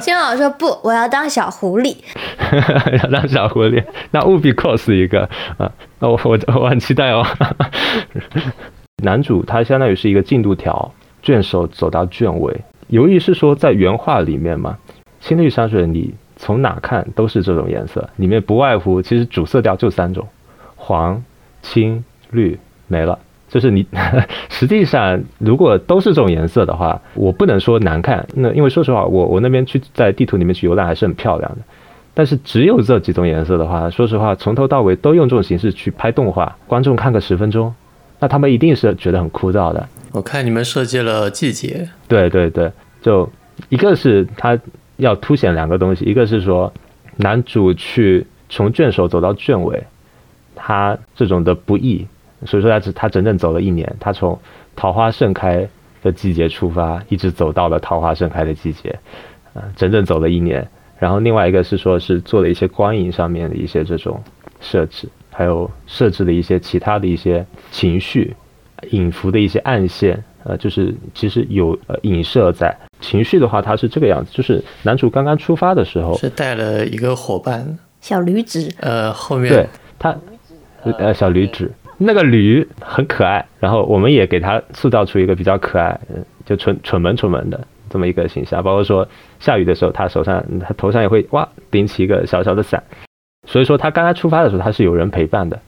[0.00, 1.96] 新辉老师说不，我要当小狐狸。
[3.02, 5.70] 要当小狐狸，那务必 cos 一个啊！
[5.98, 7.24] 那我我我很期待哦。
[9.04, 12.60] 男主他相当于是一个进度条，卷首走到卷尾。
[12.88, 14.76] 由于是说在原画里面嘛，
[15.20, 20.26] 青绿山水你从哪看都是这种颜色，里面不外乎其实主色调就三种，
[20.74, 21.22] 黄、
[21.62, 23.16] 青、绿没了。
[23.48, 23.86] 就是你
[24.50, 28.26] 实际上如果都是这种颜色的话，我不能说难看。
[28.34, 31.58] 那因为说实话，我我那边去在地图里面去游览还是很漂亮的。
[32.12, 37.72] 但是只有这几种颜色的话，说实话，从头到尾都用这种形式去拍动画，观众看个十分钟，
[38.18, 39.88] 那他们一定是觉得很枯燥的。
[40.10, 43.30] 我看你们设计了季节，对对对，就
[43.68, 44.58] 一个是他
[44.96, 46.72] 要凸显两个东西，一个是说
[47.16, 49.82] 男主去从卷首走到卷尾，
[50.54, 52.06] 他这种的不易，
[52.44, 54.38] 所以说他他整整走了一年，他从
[54.76, 55.68] 桃花盛开
[56.02, 58.98] 的季节出发，一直走到了桃花盛开的季节，
[59.54, 60.66] 啊，整整走了一年。
[60.98, 64.22] 然后另外一个是说，是做了一些光影上面的一些这种
[64.60, 68.34] 设置，还有设置的一些其他的一些情绪，
[68.90, 77.78] 隐伏的一些暗线，呃，就是其实有呃影射在情绪的话，它是这个样子，就是男主刚刚出发的时候是带了一个伙伴。
[78.00, 80.16] 小驴子，呃，后面对他
[80.82, 86.00] 呃小驴子，那个驴很可爱，然后我们也给他塑造出一个比较可爱，
[86.46, 87.60] 就蠢蠢萌蠢萌的。
[87.90, 89.06] 这么一个形象，包括说
[89.38, 92.82] 下雨的时候，他手上他头上也会哇顶起一个小小的伞，
[93.46, 95.60] 所以说他刚刚出发的时候他是有人陪伴的，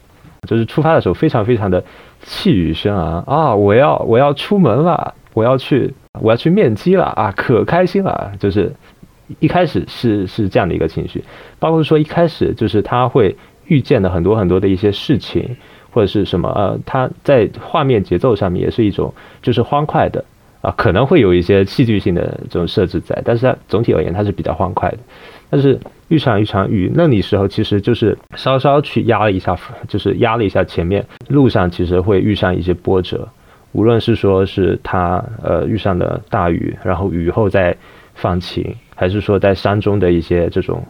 [0.49, 1.85] 就是出发的时候非常非常的
[2.23, 8.73] 气宇轩昂啊，我要我要出门了，我要去我要去面基了啊，可开心了，就是
[9.41, 11.23] 一开始是是这样的一个情绪，
[11.59, 15.57] 包括说一开始就是他会遇见的很多很多的一些事情
[15.91, 20.25] 或者是什么呃，他在画面节奏上面也是一种就是欢快的。
[20.65, 24.99] 啊，可能会有一些戏剧性的这种设置在，但是它总体而言它是比较欢快的。
[25.51, 29.55] 但是遇上一场雨，那你时候其实就是稍稍去压了一下，
[29.89, 33.29] 就是压了一下前面路上其实会遇上一些波折，
[33.75, 37.77] 无论是说是他呃遇上的大雨，然后雨后再
[38.15, 40.83] 放晴，还是说在山中的一些这种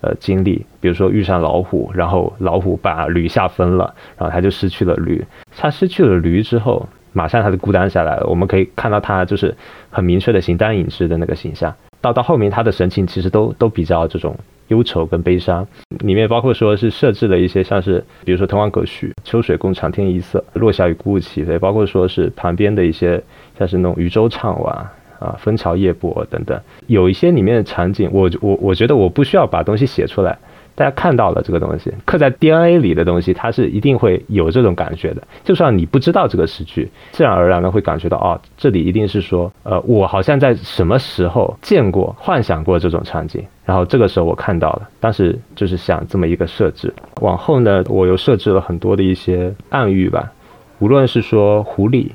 [0.00, 5.22] 呃经历，比如说遇上老虎，然后老虎把驴吓疯了，然后他就失去了驴，
[5.54, 6.88] 他失去了驴之后。
[7.14, 9.52] 马上他就孤单下来了，我们可以看到他就是
[9.90, 11.74] 很明确的形单影只的那个形象。
[12.00, 14.36] 到到后面他的神情其实都都比较这种
[14.68, 15.66] 忧愁跟悲伤，
[16.00, 23.22] 里面包括说是设置了一些像是比如说滕王阁序、秋水共长天一色、落霞与孤鹜齐飞，包括说是旁边的一些
[23.58, 30.38] 像是那种渔舟唱晚啊、枫桥夜泊等等，有一些里面的场景，我我我觉得我不需要把东西写出来。
[30.78, 35.20] 大家看到了这个东西，刻在 DNA 里的东西，它是一定会有这种感觉的。
[35.42, 46.94] 就算你不知道这个诗句，自然而然的会感觉到，哦，这里一定是说，呃，我好像在什么时候见过、幻想过这种场景，然后这个时候我看到了，当时就是想这么一个设置。
[47.22, 50.30] 往后呢，我又设置了很多的一些暗喻吧，
[50.78, 52.06] 无论是说狐狸、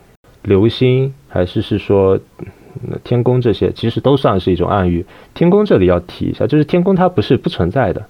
[0.43, 2.17] 流星，还是是说
[3.03, 5.05] 天宫这些，其实都算是一种暗喻。
[5.33, 8.01] 天宫这里要提一下，就是天宫它不是不存在的。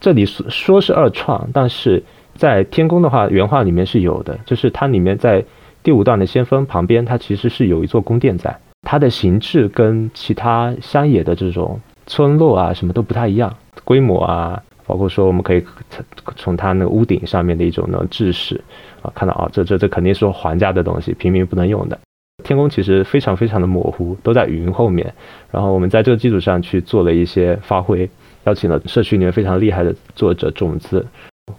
[0.00, 2.02] 这里说说是二创，但是
[2.34, 5.44] 在天宫的话，原画里面是有的，就是它里面在
[5.82, 13.52] 第五段的先锋旁边，它其实是有一座宫殿在，它的形制跟其他乡野的这种村落啊什么都不太一样，
[13.84, 16.04] 规模啊，包括说我们可以从
[16.36, 18.60] 从它那个屋顶上面的一种呢制式
[19.02, 21.98] 啊，看到啊，这这这肯定是皇家的东西，平民不能用的。
[22.44, 25.12] 天宫其实非常非常的模糊，都在云后面，
[25.50, 28.08] 然后我们在这个基础上去做了一些发挥。
[28.48, 31.06] 邀请了社区里面非常厉害的作者种子，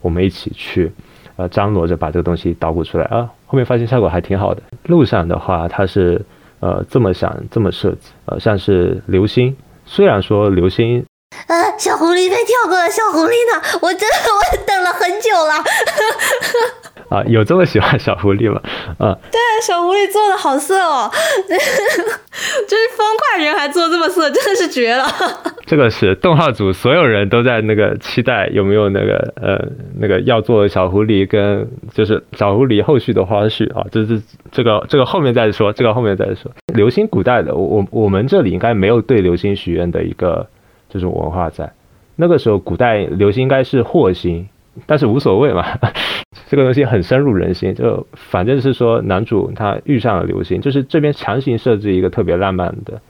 [0.01, 0.91] 我们一起去，
[1.35, 3.29] 呃，张罗着把这个东西捣鼓出来啊。
[3.45, 4.63] 后面发现效果还挺好的。
[4.85, 6.19] 路上的话，它是
[6.61, 11.05] 呃这么想这么设计，呃，像是流星，虽然说流星，
[11.45, 13.61] 呃，小狐狸被跳过了，小狐狸呢？
[13.83, 15.63] 我真的我等了很久了。
[17.09, 18.61] 啊，有这么喜欢小狐狸吗？
[18.99, 21.09] 啊，对，小狐狸做的好色哦，
[21.49, 25.03] 就是方块人还做这么色，真的是绝了。
[25.65, 29.59] 这个是动画组所有人都在那个期待有没有那个呃
[29.99, 36.51] 那个要做小狐狸跟就是小狐狸后续的花絮啊，这是这个这个后面再说，这个后面再说。
[36.73, 40.45] 流星古代的我我们这里应该没有对流星许愿的一个
[40.87, 41.71] 这种文化在，
[42.15, 44.47] 那个时候古代流星应该是祸星。
[44.85, 45.65] 但是无所谓嘛，
[46.47, 47.73] 这个东西很深入人心。
[47.73, 53.01] 就反正是说，男主他遇上了流星，就是这边强行设置一个特别浪漫的，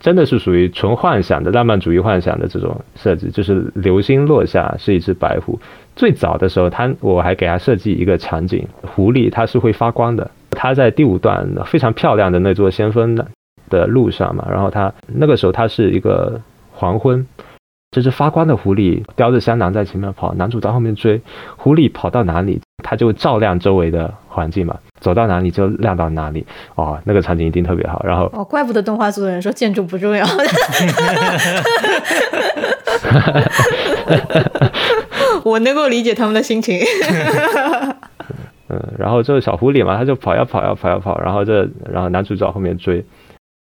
[0.00, 3.30] 真的是属于纯幻想的浪漫主义幻想的这种设置。
[3.30, 5.58] 就是流星落下是一只白狐。
[5.96, 10.30] 最早的时候，他我还给他设计一个场景，狐狸它是会发光的。
[10.50, 13.26] 它在第五段非常漂亮的那座先锋的
[13.68, 16.40] 的路上嘛，然后它那个时候它是一个
[16.72, 17.26] 黄昏。
[17.94, 21.20] 这只发光的狐狸叼着香囊在前面跑，男主在后面追。
[21.56, 24.76] 狐狸跑到哪里，它就照亮周围的环境嘛。
[24.98, 26.44] 走到哪里就亮到哪里，
[26.74, 28.02] 哦，那个场景一定特别好。
[28.04, 30.26] 然后哦，怪不得动画组的人说建筑不重要。
[35.44, 36.80] 我能够理解他们的心情。
[38.68, 43.04] 嗯，然后这个小狐狸嘛，它就跑呀跑呀跑呀跑，然后这然后男主角后面追，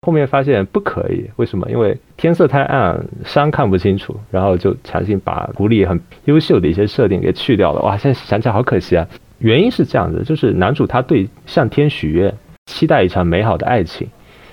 [0.07, 1.70] 后面发现不可以，为什么？
[1.70, 7.82] 因为天色太暗，山看不清楚，然后就强行把谷里很优秀的一些设定给去掉了。
[7.82, 9.07] 哇，现在想起来好可惜啊！
[9.40, 12.34] 原因是这样子，就是男主他对向天许愿，
[12.66, 14.09] 期待一场美好的爱情，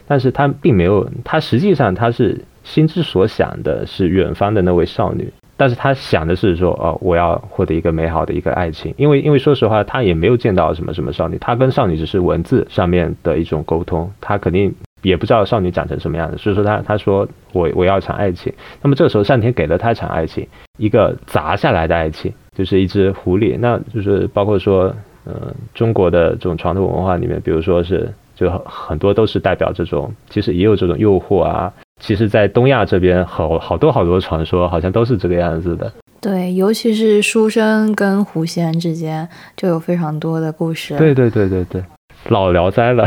[0.05, 5.31] 但是他并没有，他实际上他是心之所想的是远方的那位少女。
[5.55, 14.71] 但是他想的是说，哦，我要获得一个美好的一个爱情，因为因为说实话，他也没有见到什么什么少女，他跟少女只是文字上面的一种沟通，他肯定
[15.01, 24.93] 也不知道少女长成什么样子，所以说他他说我我要一场爱情，那么这个时候上天给了他一场爱情，一个砸下来的爱情，就是一只狐狸，那就是包括说，
[25.25, 31.71] 嗯，中国的这种传统文化里面，比如说是就很多都是代表这种，其实也有这种诱惑啊。
[31.99, 35.91] 其实，在东亚这边，好好多好多传说，好像都是这个样子的。
[36.21, 40.95] 对，尤其是书生跟狐仙之间，就有非常多的故事。
[40.95, 41.83] 对对对对对，
[42.29, 43.03] 老聊斋了。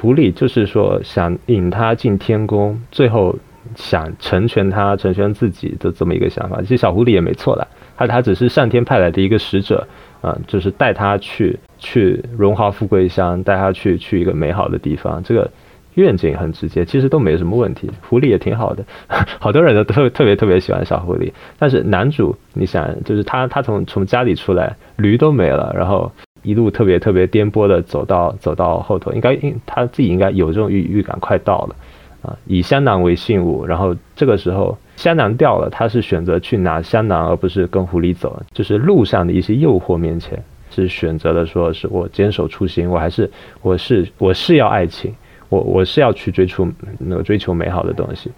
[0.00, 3.36] 狐狸就是说想引他进天宫，最后
[3.74, 6.60] 想成全他，成全自己的这么一个想法。
[6.60, 7.66] 其实小狐狸也没错的，
[7.96, 9.86] 他他只是上天派来的一个使者
[10.20, 15.22] 啊，就是带他去去荣华富贵乡，带他去去一个美好的地方。
[15.22, 15.50] 这个。
[15.96, 17.90] 愿景很直接，其实都没什么问题。
[18.06, 18.84] 狐狸也挺好的，
[19.40, 21.32] 好多人都特特别特别喜欢小狐狸。
[21.58, 26.12] 但是男主，你想，就是他他从从家里出来，驴都没了，然后
[26.46, 31.76] 一路特别特别颠簸的走到走到后头，应该应他自己应该有这种预预感快到了
[32.22, 32.38] 啊。
[32.46, 38.40] 以香囊为信物，然后这个时候香囊掉了，他是选择去拿香囊，而不是跟狐狸走。
[38.54, 43.30] 就是路上的一些诱惑面前，是选择了说是我坚守初心，我还是
[43.60, 45.12] 我是我是要爱情。
[45.48, 46.66] 我我是要去追求
[46.98, 48.28] 那个追求美好的东西，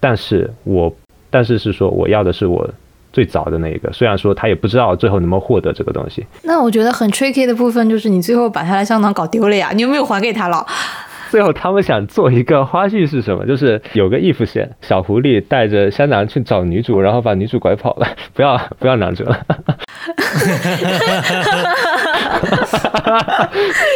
[0.00, 0.90] 但是我
[1.28, 2.66] 但是是说我要的是我
[3.16, 6.26] 最早的那一个，虽然说他也不知道最后能不能获得这个东西。
[6.42, 10.66] 那我觉得很 tricky 的部分就是你最后把他的香囊搞丢了呀，你有没有还给他了？
[11.30, 13.44] 最后他们想做一个花絮是什么？
[13.46, 19.38] 就是有个 if 线，小狐狸带着香囊去找女主，然后把女主拐跑了， 不要不要男主了。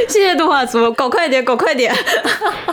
[0.08, 1.92] 谢谢动画组，搞快点，搞快点。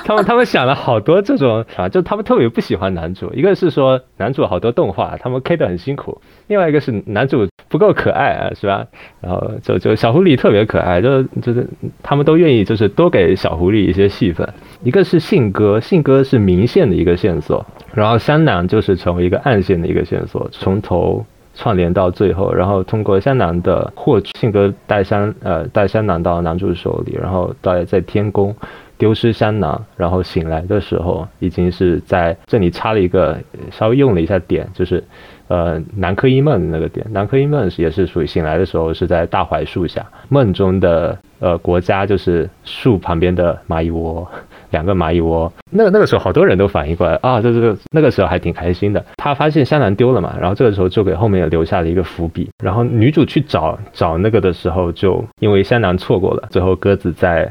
[0.06, 8.86] 他们他们想了好多这种啊，就他们特别不喜欢男主，一个是说男主好多动画他们 K 的很辛苦，另外一个是男主不够可爱啊，是吧？
[9.22, 11.68] 然后就就小狐狸特别可爱，就就是
[12.02, 14.47] 他们都愿意就是多给小狐狸一些戏份。
[14.84, 21.26] 一个是信鸽，信鸽是明线的一个线索，然后香囊就是成为一个暗线的一个线索，从头。
[21.60, 28.56] 串联到最后，然后通过香囊的获取，信鸽带香呃带香囊到男主手里，然后到在天宫
[28.96, 33.36] 丢失香囊，然后醒来的时候已经是在这里插了一个
[33.72, 35.04] 稍微用了一下点，就是
[35.48, 44.28] 呃南柯一梦那个点，南柯一梦也是属于醒来的时候是在大槐树下，梦中的呃国家就是树旁边的蚂蚁窝。
[44.72, 49.02] 两个蚂蚁窝，那个那个时候好多人都反应过来啊，这这个那个时候还挺开心的。
[49.16, 52.50] 他发现香囊丢了嘛，然后这个时候就给后面留下了一个伏笔。
[52.62, 57.50] 然后女主去找找那个的时候，就因为香囊错过了，最后鸽子再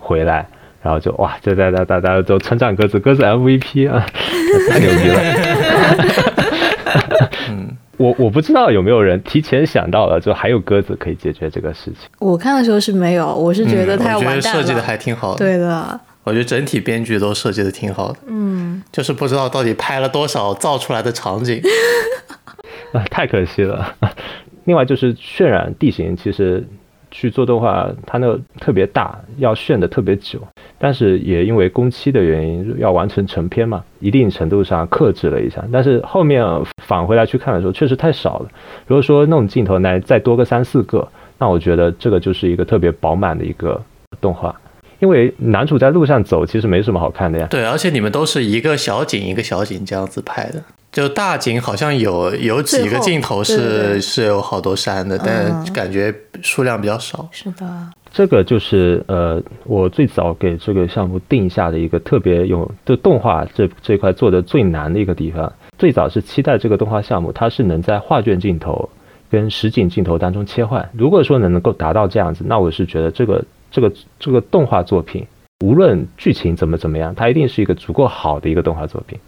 [0.00, 0.44] 回来，
[0.82, 4.04] 然后就哇，这大家大家都称赞鸽子，鸽子 MVP 啊，
[4.68, 6.27] 太牛逼了。
[7.98, 12.08] 嗯，我我不知道有没有人提前想到了，就还有鸽子可以解决这个事情。
[12.18, 14.62] 我看的时候是没有，我是觉得他要完蛋了。
[14.62, 16.00] 设计的还挺好的，对的。
[16.24, 21.58] 我觉得整体编剧都设计的挺好的，嗯，就是不知道到底拍了多少造出来的场景，
[22.92, 23.94] 啊，太可惜了。
[24.64, 26.62] 另外就是渲染地形，其实
[27.10, 30.40] 去做动画，它那个特别大，要渲的特别久，
[30.78, 35.64] 但是也因为工期的原因，要完成成片嘛，一定程度上克制了一下。
[35.72, 36.44] 但是后面
[36.84, 38.48] 返回来去看的时候，确实太少了。
[38.86, 41.06] 如果说那种镜头来再多个三四个，
[41.38, 43.82] 那我觉得这个就是一个特别饱满的一个
[44.20, 44.54] 动画。
[45.00, 47.46] 因为男主在路上走，其实没什么好看的呀。
[47.48, 57.28] 对，而且你们都是一个小景一个小景这样子拍的，就大景好像有有几个镜头是是有好多山的，但感觉数量比较少。
[57.30, 57.66] 是的，
[58.12, 65.52] 这个就是呃，我最早给这个项目定下的一个特别有就动画这这块做的最难的一个地方。
[65.78, 68.88] 最早是期待这个动画项目，它是能在画卷镜头
[69.30, 70.88] 跟实景镜头当中切换。
[70.92, 73.44] 如果说能能够达到这样子，那我是觉得这个。
[73.70, 75.26] 这个这个动画作品，
[75.62, 79.18] 无论剧情怎么怎么样，它一定是一个足够好的一个动画作品。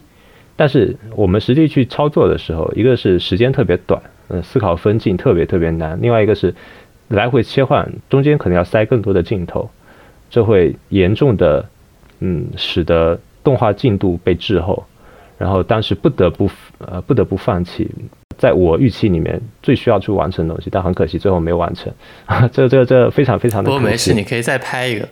[0.60, 3.98] 但是我们实际去操作的时候，一个是时间特别短，
[4.28, 6.54] 嗯，思考分镜特别特别难；另外一个是
[7.08, 9.70] 来回切换，中间可能要塞更多的镜头，
[10.28, 11.64] 这会严重的，
[12.18, 14.84] 嗯，使得动画进度被滞后，
[15.38, 17.90] 然后当时不得不呃不得不放弃，
[18.36, 21.90] 在我预期里面最需要去完成的东西，但很可惜最后没有完成，
[22.52, 23.70] 这这这非常非常的。
[23.70, 25.08] 不过没事，你可以再拍一个，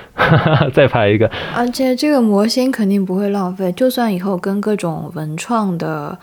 [0.72, 1.30] 再拍一个。
[1.54, 6.18] 而且这个模型肯定不会浪费，就算以后跟各种文创的。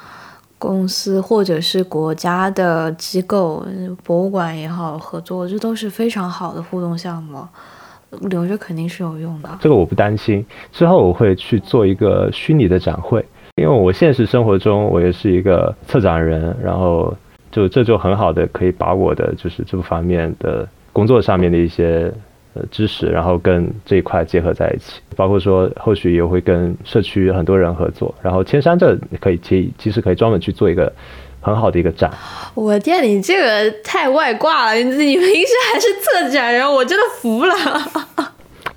[0.62, 3.66] 公司或者是国家的机构、
[4.04, 7.48] 博物馆也好，合作这都是非常好的互动项目，
[8.24, 9.48] 留着肯定是有用的。
[9.62, 10.46] 这个我不担心。
[10.74, 17.16] 之后我会去做一个虚拟的展会，因为我现实生活中我也是一个策展人，然后
[17.50, 22.14] 就这就很好的可以把我的就是这方面的工作上面的一些。
[22.56, 30.92] 呃，知识，然后跟这一块结合在一起，包括说后续也会跟社区很多人合作，然后千山这可以其其实可以专门去做一个
[31.40, 32.12] 很好的一个展。
[32.56, 37.54] 我天，你这个太外挂了，你自己平时还是策展人，我真的服了。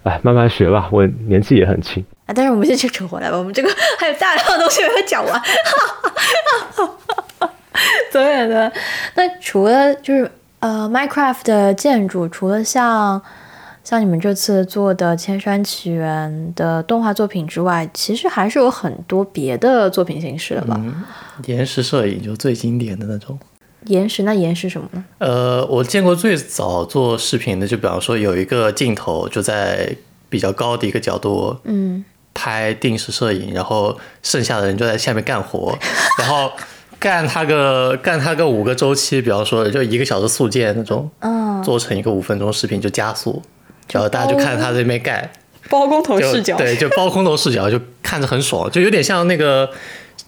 [0.02, 2.04] 哎，慢慢学吧，我年纪也很轻。
[2.26, 5.42] 啊，但是我们先去扯回来吧，我们这个还有大量的东西没有讲完。
[8.12, 8.70] 走远的，
[9.14, 13.22] 那除了就是呃，Minecraft 的建筑，除了像。
[13.84, 20.80] 像你们这次做的《千山奇缘》的动画作品之外，其实还是有很多别的作品形式的吧？
[21.46, 23.38] 延时摄影就最经典的那种。
[23.86, 24.22] 延时？
[24.22, 25.04] 那延时什么呢？
[25.18, 29.96] 呃，我见过最早做视频的，就比方说有一个镜头就在
[30.28, 35.76] 比较高的一个角度，嗯，拍定时摄影，然后剩下的人就在下面干活，
[36.20, 36.52] 然后
[37.00, 43.42] 干他个干他个五个周期，比方说就一个小时速建那种，嗯，做成一个五分钟视频就加速。
[43.92, 45.30] 然后大家就看他这边盖，
[45.68, 49.70] 包工头视角，对，就包工头视角，就看着很爽，就有点像那个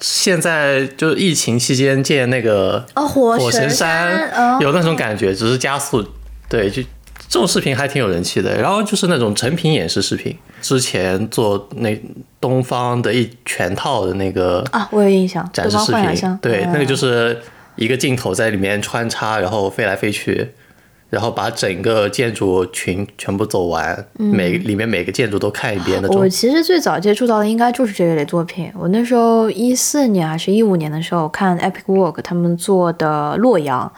[0.00, 6.06] 现在就是疫情期间建那个火神山，有那种感觉，只是加速。
[6.48, 6.82] 对，就
[7.26, 8.54] 这种视频还挺有人气的。
[8.60, 11.98] 然后就是那种成品演示视频，之前做那
[12.38, 17.40] 东方的一全套的那个啊，我有印象，展示视频，对，那个就是
[17.76, 20.50] 一个镜头在里面穿插，然后飞来飞去。
[21.10, 26.16] 然后把整个建筑群全部走完，每里面每个建筑都看一遍那种。
[26.16, 28.68] 我其实最早接触到的应该就是这一类作品。
[28.76, 33.90] 我那时候一四年还是一五年的时候看 Epic Work 他们做的洛阳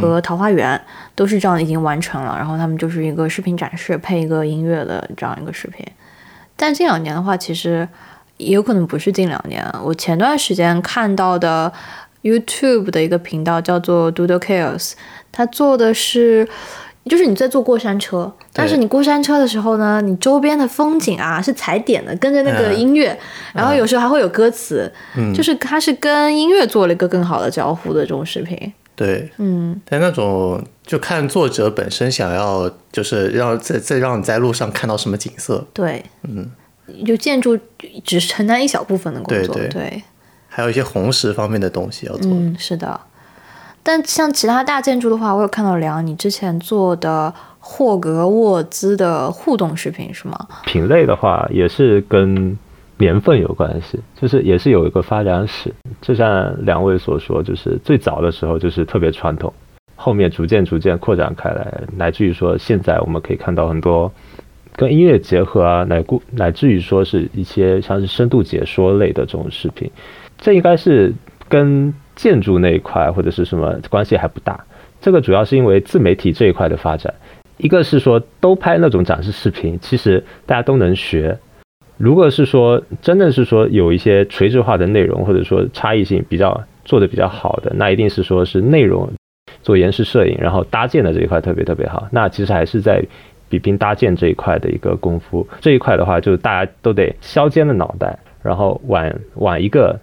[0.00, 0.80] 和桃花源，
[1.14, 2.36] 都是这样已经完成了。
[2.36, 5.86] 然后他们就是一个视频展示配一个音乐的这样一个视频。
[6.56, 7.88] 但近两年的话，其实
[8.38, 9.64] 也有可能不是近两年。
[9.84, 11.72] 我前段时间看到的
[12.22, 14.94] YouTube 的一个频道叫做 Doodle Chaos。
[15.36, 16.48] 他做的是，
[17.06, 23.18] 就是你在坐过山车，但是你过山车的时候呢，你周边的风景啊是踩点的，跟着那个音乐，
[23.52, 24.90] 然后有时候还会有歌词，
[25.34, 28.72] 就是它是跟音乐做了一个更好的交互的这种视频。
[28.96, 35.66] 对，嗯，但那种就看作者本身想要，就是让再再让你在路上看到什么景色。
[35.72, 36.48] 对，嗯，
[37.04, 37.58] 就建筑
[38.04, 40.00] 只承担一小部分的工作，对，
[40.48, 42.30] 还有一些红石方面的东西要做。
[42.30, 43.00] 嗯，是的。
[43.86, 50.38] 但像其他大建筑的话，我有看到梁你之前做的霍格沃兹的互动视频是吗？
[50.64, 52.58] 品类的话也是跟
[52.96, 55.70] 年份有关系，就是也是有一个发展史。
[56.00, 59.52] 就像两位所说，就是最早的时候就是特别传统，
[59.94, 64.10] 后面逐渐逐渐扩展开来，乃至于说现在我们可以看到很多
[64.76, 69.90] 跟音乐结合啊，乃故乃至于说是一些像是深度解说类的这种视频，
[70.38, 71.12] 这应该是
[71.50, 71.94] 跟。
[72.14, 74.64] 建筑那一块或者是什么关系还不大，
[75.00, 77.12] 这个主要是因为自媒体这一块的发展。
[77.56, 81.38] 一个是说都拍那种展示视频，其实大家都能学。
[81.96, 89.08] 如果是说真的是说有一些垂直化的内容，或者说差异性比较做的比较好的，那一定是说是内容
[89.62, 92.08] 做延时摄影，然后搭建的这一块特别特别好。
[92.10, 93.00] 那其实还是在
[93.48, 95.46] 比拼搭建这一块的一个功夫。
[95.60, 99.98] 这一块的话，就大家都得削尖了脑袋，然后往往一个。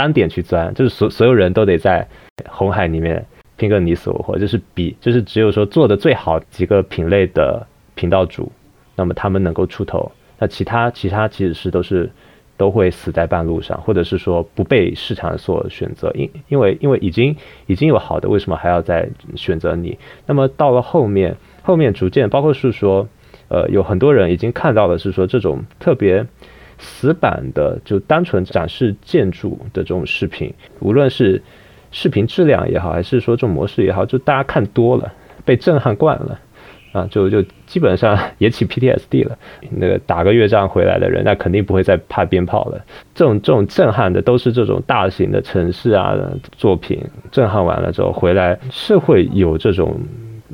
[0.00, 2.08] 单点去钻，就是所所有人都得在
[2.48, 3.22] 红海里面
[3.58, 8.50] 拼个你死我活，就是比就是只有说做的最好几个品类的频道主，
[8.96, 12.10] 那么他们能够出头，那其他其他其实是都是
[12.56, 17.36] 都会死在半路上，或者是说不被市场所选择，因因为因为已经
[17.66, 19.98] 已经有好的，为什么还要再选择你？
[20.24, 23.06] 那么到了后面后面逐渐，包括是说，
[23.48, 26.26] 呃，有很多人已经看到的是说这种特别。
[26.80, 31.40] 死板的就单纯展示建筑的这种视频，无论是
[31.92, 35.12] 视频质量也好，还是说这种模式也好，就大家看多了，
[35.44, 36.40] 被震撼惯了，
[36.92, 39.36] 啊，就就基本上 也起 PTSD 了。
[39.70, 42.80] 那个打个越战回来的人，那肯定不会再怕鞭炮了。
[43.14, 46.16] 这种这种震撼的，都是这种大型的城市啊
[46.56, 46.98] 作品，
[47.30, 50.00] 震撼完了之后回来是会有这种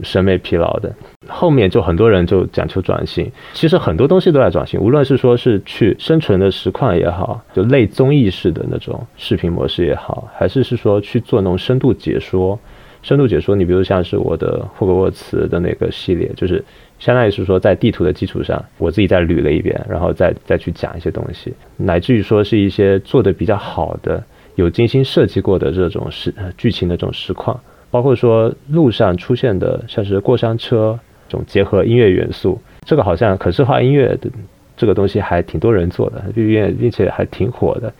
[0.02, 0.92] 审美疲劳的。
[1.26, 12.58] 后面就很多人就讲求转型，其实很多东西都在转型，无论是说是去生存的实况也好，就类综艺式的那种视频模式也好，还是是说去做那种深度解说。
[13.02, 16.64] 深度解说，你比如像是我的霍格沃茨的那个系列，就是
[16.98, 24.20] 相当于是说在地图的基础上，我自己再捋了一遍，然后再再去讲一些东西，乃至于说是一些做的比较好的、
[24.56, 27.60] 有精心设计过的这种实剧情的这种实况，
[27.96, 34.28] 包括说路上出现的像是过山车这种结合音乐元素，这个好像可视化音乐的
[34.76, 37.90] 这个东西还挺多人做的，并并且还挺火的。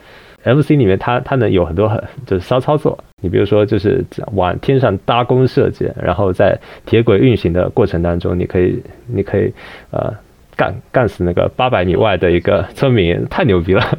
[0.45, 9.51] MC 里面它它能有很多很就是骚操作，你比如说就是往天上搭弓射箭，然后在铁轨运行的过程当中，你可以你可以
[9.93, 10.13] 呃
[10.55, 13.83] 干干死那个八百米外的一个村民，太牛逼了。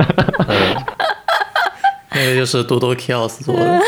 [2.14, 3.80] 那个就是多多 Kills 做的，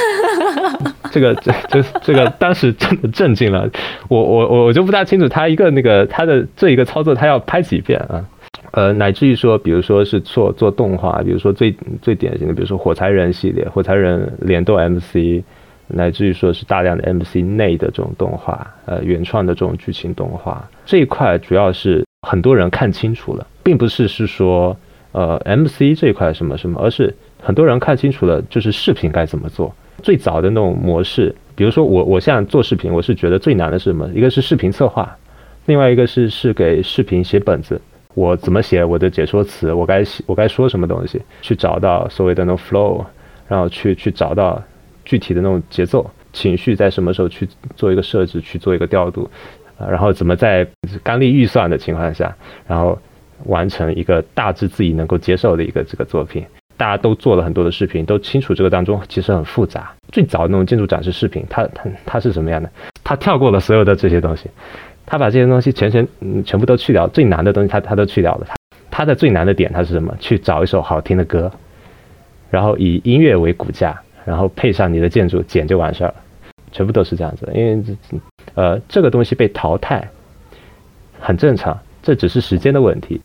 [1.12, 3.70] 这个这这这个当时真的震惊了
[4.08, 8.26] 我我我我就不大清楚他一个那个他的这一个操作他要拍几遍啊。
[8.72, 15.44] 呃，乃至于说，比如说是做做动画，比如说最最典型的，比如说火柴人系列，火柴人联动 MC，
[15.88, 24.78] 乃至于说是大量的 MC 内的这种动画，呃，原创的这种剧情动画这一块，主要是很多人看清楚了，并不是是说
[25.14, 29.74] 呃 MC 这一块什么什么，而是很多人看清楚了，就是视频该怎么做。
[30.00, 34.10] 最早的那种模式，比如说我我现在做视频，我是觉得最难的是什么？
[34.14, 35.16] 一个是视频策划，
[35.66, 37.80] 另外一个是是给视频写本子。
[38.16, 39.72] 我怎么写我的解说词？
[39.72, 41.22] 我该写我该说什么东西？
[41.42, 43.06] 去找到所谓的那种 flow，
[43.48, 44.62] 然后去去找到
[45.06, 49.30] 具体的那种节奏、情绪在什么时候去做一个设置，去做一个调度，
[49.78, 50.68] 啊，然后怎么在
[51.04, 52.36] 刚立预算的情况下，
[52.68, 52.98] 然后
[53.46, 56.44] 完成一个大致自己能够接受的一个这个作品。
[56.80, 59.92] 大家都做了很多的视频，都清楚这个当中其实很复杂。
[60.14, 62.72] 最早那种建筑展示视频，它它它是什么样的？
[63.04, 64.50] 它跳过了所有的这些东西。
[65.06, 68.46] 它把这些东西全全嗯全部都去掉，最难的东西它它都去掉了。
[68.48, 68.56] 它
[68.90, 70.16] 它的最难的点它是什么？
[70.22, 71.52] 去找一首好听的歌，
[72.50, 76.16] 然后以音乐为骨架，然后配上你的建筑剪就完事儿了，
[76.72, 77.52] 全部都是这样子。
[77.54, 77.84] 因为
[78.56, 80.08] 呃这个东西被淘汰
[81.20, 83.20] 很正常，这只是时间的问题。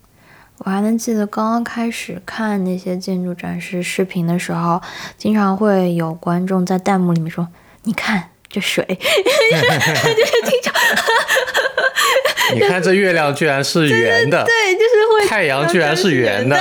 [0.58, 4.80] 我还能记得刚刚开始看那些建筑展示视频的时候，
[5.18, 7.48] 经常会有观众在弹幕里面说
[7.84, 8.84] ：“你看这水。
[8.88, 10.72] ”就是经常。
[12.54, 15.26] 你看这月亮居然是圆的，对，就是会。
[15.26, 16.56] 太阳居然是圆的，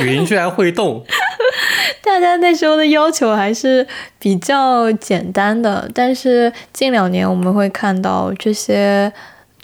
[0.00, 1.04] 云居然会动。
[2.02, 3.86] 大家那时候的要求还是
[4.18, 9.12] 比较简单的，但是近两年我们会看到这些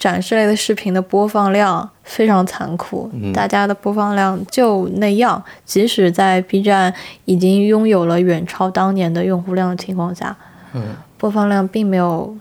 [0.03, 6.92] 展示类的视频的播放量非常残酷，大家的播放量就那样，即使在 B 站
[7.24, 10.36] 已经拥有了远超当年的用户量的情况下，
[10.72, 10.82] 嗯，
[11.16, 12.36] 播放量并没有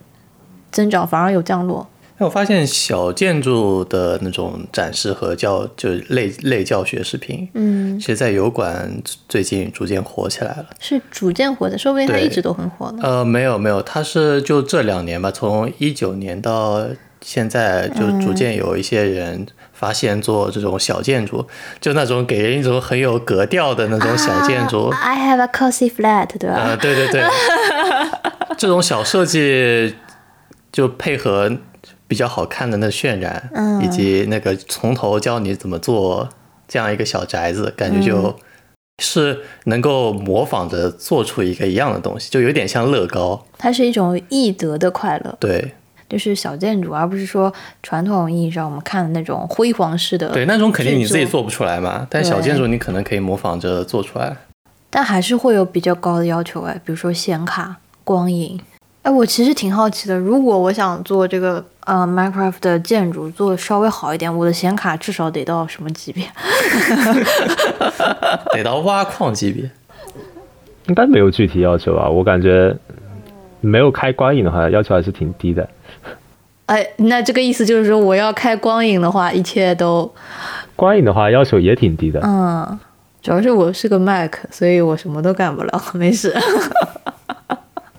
[0.72, 1.88] 增长，反而有降落。
[2.18, 8.91] 那我发现小建筑的那种展示和教就类类教学视频，嗯，其实，在油管
[9.30, 10.66] 最近逐渐火起来了。
[10.80, 12.99] 是逐渐火的，说不定它一直都很火呢。
[13.03, 16.88] 呃，没有没有，它是就这两年吧，从一九年到
[17.22, 21.47] 现在，就逐渐有一些人发现做这种小建筑，
[21.80, 24.89] 就那种给人一种很有格调的那种小建筑。
[24.89, 26.55] I have a cozy flat，对吧？
[26.57, 27.24] 呃，对对对，
[28.57, 29.95] 这种小设计
[30.72, 31.51] 就配合。
[32.07, 33.49] 比较好看的那渲染，
[33.82, 36.28] 以及那个从头教你怎么做
[36.67, 38.36] 这样一个小宅子，感觉就
[38.99, 43.45] 是能够模仿着做出一个一样的东西，就有点像乐高。
[43.57, 45.74] 它是一种易得的快乐，对，
[46.12, 47.51] 就是小建筑，而不是说
[47.82, 50.28] 传统意义上我们看的那种辉煌式的。
[50.32, 54.36] 对，那种肯定你自己做不出来嘛，但小建筑你可能可以模仿着做出来。
[54.89, 58.59] 但还是会有比较高的要求哎，比如说显卡、光影。
[59.03, 66.26] 哎，我其实挺好奇的，如果我想做这个呃 Minecraft 的建筑做稍微好一点，我的显卡至少得到什么级别？
[68.51, 69.72] 得到挖矿级别？
[70.88, 72.09] 应该没有具体要求吧？
[72.09, 72.76] 我感觉
[73.62, 75.68] 没有开光影的话，要求还是挺低的。
[76.72, 80.09] 哎，那这个意思就是说，我要开光影的话，一切都
[80.78, 82.22] 光影的话要求也挺低的。
[82.24, 82.80] 嗯，
[83.22, 86.34] 主要是我是个 Mac，所以我什么都干不了， 没事。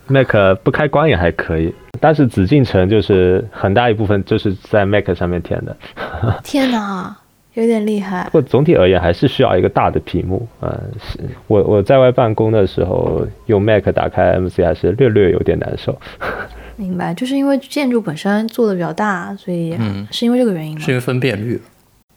[0.06, 5.76] Mac 不开光影还可以，但是紫禁城就是很大一部分就是在 Mac 上面填的。
[6.42, 7.14] 天哪，
[7.54, 8.24] 有点厉害。
[8.24, 10.46] 不过总体而言还是需要一个大的屏幕。
[10.60, 15.98] 嗯，是我我在外办公的时候用 Mac 打开 MC 还是略略有点难受。
[16.76, 20.80] 明白，就是因为建筑本身做的比较大，所以嗯是因为这个原因吗？
[20.80, 21.60] 是因为分辨率。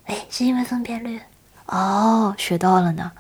[0.06, 1.20] 哎，是因为分辨率。
[1.68, 3.12] 哦，学到了呢。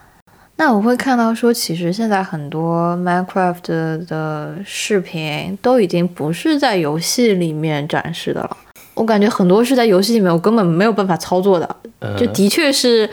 [0.57, 8.57] 那我会看到说，其实现在很多 Minecraft 的视频都已经不是在游戏里面展示的了。
[8.95, 11.75] 我感觉很多是在游戏里面，我根本没有办法操作的。
[12.17, 13.09] 就的确是，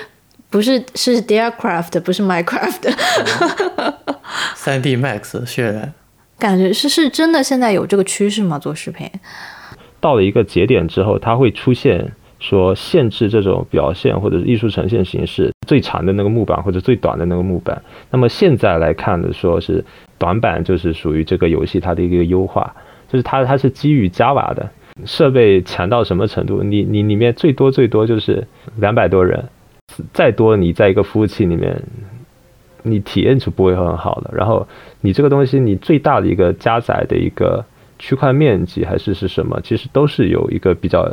[0.48, 2.94] 不是是 Dearcraft，不是 Minecraft。
[4.54, 5.92] 三 D Max 渲染，
[6.38, 7.42] 感觉是是真的。
[7.42, 8.58] 现在有这个趋势吗？
[8.58, 9.10] 做视频
[10.00, 12.12] 到了一个节点之后，它会出现。
[12.42, 17.80] 说限制这种表现或者是艺术呈现形式最长的那个木板或者最短的那个木板。
[18.10, 19.84] 那么现在来看的，说是
[20.18, 22.74] 短板就是属于这个游戏它的一个优化，
[23.08, 24.68] 就是它它是基于 Java 的
[25.04, 26.62] 设备强到什么程度？
[26.62, 28.46] 你你里面最多最多就是
[28.76, 29.44] 两百多人，
[30.12, 31.82] 再多你在一个服务器里面，
[32.82, 34.30] 你体验是不会很好的。
[34.34, 34.66] 然后
[35.00, 37.64] 你这个东西你最大的一个加载的一个
[37.98, 39.60] 区块面积还是是什么？
[39.62, 41.12] 其实都是有一个比较。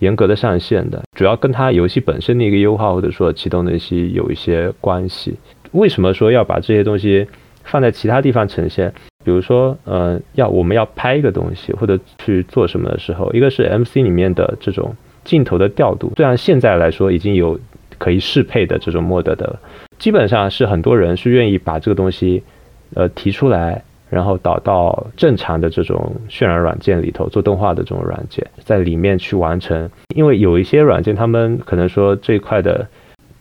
[0.00, 5.36] 严格的上限的，主要跟它游戏本身的一个优化或者说启动的一些有一些关系。
[5.72, 7.26] 为什么说要把这些东西
[7.64, 8.90] 放在其他地方呈现？
[9.24, 14.94] 比如说，呃，要我们要拍一个东西或者去做什么的时候，一个是 MC 里面的这种
[15.24, 17.58] 镜头的调度，虽然现在来说已经有
[17.98, 19.58] 可以适配的这种 mod 的，
[19.98, 22.42] 基本上是很多人是愿意把这个东西，
[22.94, 23.82] 呃，提出来。
[24.10, 29.88] 然后导到正常的这种渲染软件里头做动画的这种软件，在里面去完成。
[30.16, 32.84] 因为有一些软件，他们可能说这一块的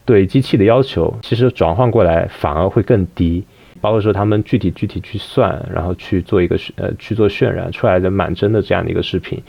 [0.06, 3.44] 对机器的要求，其实转换过来反而会更低。
[3.82, 9.42] 包括说他们具体具体去算，然后去做一个呃去做渲染出来的满帧的这样的一个视频，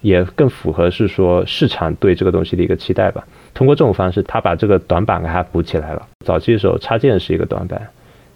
[0.00, 3.26] 也更符合是说市场对这个东西的一个期待吧。
[3.54, 6.06] 通过这种方式，他把这个短板给它补起来了。
[6.24, 7.80] 早期的时候插件是一个短板。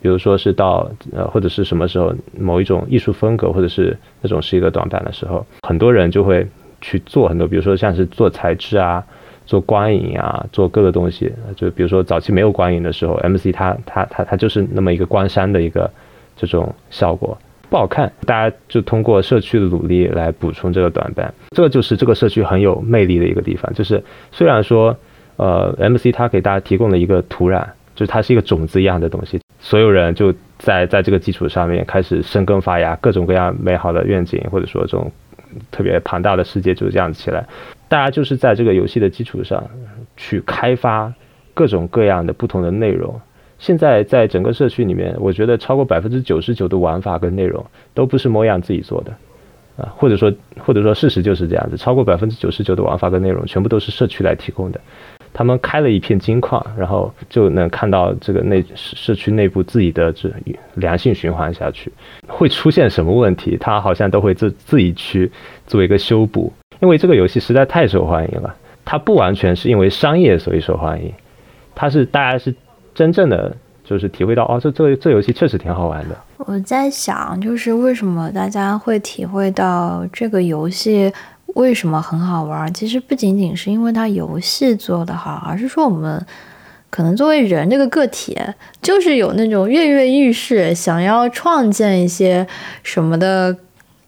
[0.00, 6.44] 比如说是到呃或者是什么时候某一种艺术风格或者是那种是一个短板的时候，很多人就会
[6.80, 9.04] 去做很多，比如说像是做材质啊、
[9.46, 11.32] 做光影啊、做各个东西。
[11.56, 15.90] 就比如说早期没有光影的时候，MC 它它它它就是那么一个关山的一个
[16.36, 17.36] 这种效果
[17.70, 21.32] 不好看，大家就通过社区的努力来补充这个短板。
[21.50, 24.96] 这个就是这个社区很有魅力的一个地方，就是虽然说
[25.36, 27.64] 呃 MC 它给大家提供了一个土壤。
[27.94, 35.12] 就是它是一个种子一样的东西，所有人就在在这个基础上面开始生根发芽，各种各样美好的愿景，或者说这种
[35.70, 37.46] 特别庞大的世界就是这样起来。
[37.92, 39.62] 大家就是在这个游戏的基础上
[40.16, 41.12] 去开发
[41.52, 43.20] 各种各样的不同的内容。
[43.58, 47.62] 现在在整个社区里面，我觉得超过百分之九十九的玩法跟内容
[47.92, 49.12] 都不是模样自己做的
[49.76, 54.80] 啊，或者说或者说事实就是这样子，超过百分之九十九的玩法跟内容全部都是社区来提供的。
[55.34, 60.30] 他们开了一片金矿，然后就能看到这个内社区内部自己的这
[60.76, 61.92] 良性循环下去，
[62.26, 65.30] 会出现什么问题，他好像都会自自己去
[65.66, 66.50] 做一个修补，
[66.82, 68.54] 因为这个游戏实在太受欢迎了。
[68.84, 71.12] 它不完全是因为商业所以受欢迎，
[71.74, 72.52] 它是大家是
[72.92, 76.16] 真正的就是体会到哦，这这这游戏确实挺好玩的。
[76.38, 81.12] 我在想，就是为什么大家会体会到这个游戏？
[81.54, 82.72] 为什么很好玩？
[82.74, 86.20] 其实不仅仅是因为它游戏做得好，而是说我们
[86.90, 88.36] 可能作为人这个个体，
[88.80, 92.44] 就是有那种跃跃欲试，想要创建一些
[92.82, 93.56] 什么的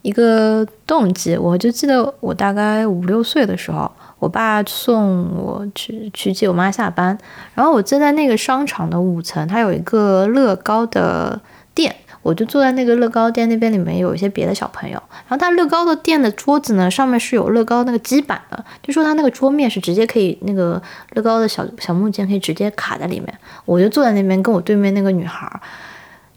[0.05, 1.35] 一个动机。
[1.37, 7.17] 我就记得我大概五六岁的时候，我爸送我去去接我妈下班，
[7.55, 11.41] 然后我记在那个商场的五层，它有一个乐高的
[11.75, 11.97] 店。
[12.23, 14.97] 我就坐在那个乐高店那边，里面有一些别的小朋友。
[15.29, 20.81] 然后他乐高的店的桌子呢，上面是有乐高那个基板的，就说他那个桌面是直接可以那个
[21.13, 23.39] 乐高的小小木件可以直接卡在里面。
[23.67, 25.61] 我就坐在那边，跟我对面那个女孩，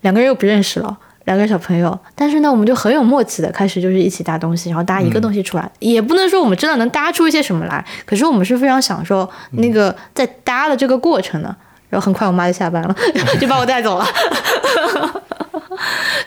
[0.02, 0.98] 两个人又不认识了，
[1.28, 1.98] 两个小朋友。
[2.16, 11.56] 但是呢，我们就很有默契的开始就是一起搭东西，然后搭一个东西出来，也不能说我们真的能搭出一些什么来，可是我们是非常享受那个在搭的这个过程的。
[11.90, 12.94] 然后很快我妈就下班了，
[13.40, 14.06] 就把我带走了。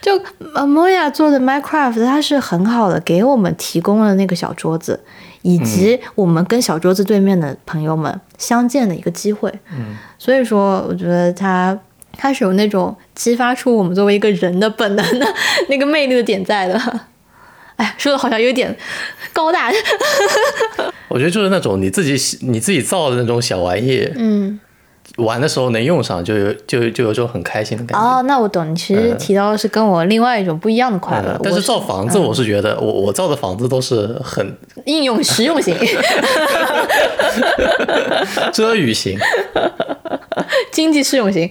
[0.01, 0.19] 就
[0.55, 4.99] 呃，莫亚做的 Minecraft，它是很好的，给我们提供了那个小桌子，
[5.43, 9.53] 以及我们跟小桌子对面的朋友们相见的一个机会。
[9.71, 11.79] 嗯，所以说，我觉得它
[12.21, 15.27] 它是有那种激发出我们作为一个人的本能的
[15.71, 16.79] 那个魅力的点在的。
[17.77, 18.77] 哎，说的好像有点
[19.33, 19.73] 高大。
[21.09, 24.07] 我觉得就是那种你自己你自己造的那种小玩意。
[24.17, 24.61] 嗯。
[25.17, 28.19] 玩的时候能用上，就有就就有种很开心的感觉。
[28.19, 31.39] 哦，那我懂，你其实提到的是跟我另外一种不一样的快乐。
[31.43, 34.57] 但是造房子，我是觉得我我造的房子都是很
[34.87, 35.77] 应用实用型，
[38.53, 39.19] 遮雨型，
[40.71, 41.49] 经济适用型。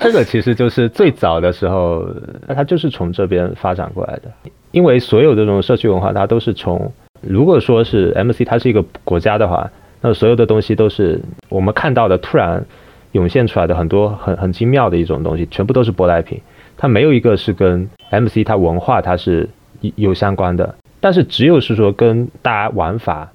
[0.00, 2.06] 这个其实就是最早的时候，
[2.46, 4.22] 那它就是从这边发展过来的。
[4.70, 9.68] 因为所有的这种社区文化，它都是从如果说是 MC，它是一个国家的话。
[10.06, 12.62] 那所有的东西都是我们看到的，突然
[13.12, 16.38] 涌现出来的很多很很精妙的一种东西，全部都是舶来品，
[16.76, 19.48] 它没有一个是跟 MC 它文化它是
[19.96, 20.74] 有相关的。
[21.00, 23.32] 但是只有是说跟大家玩法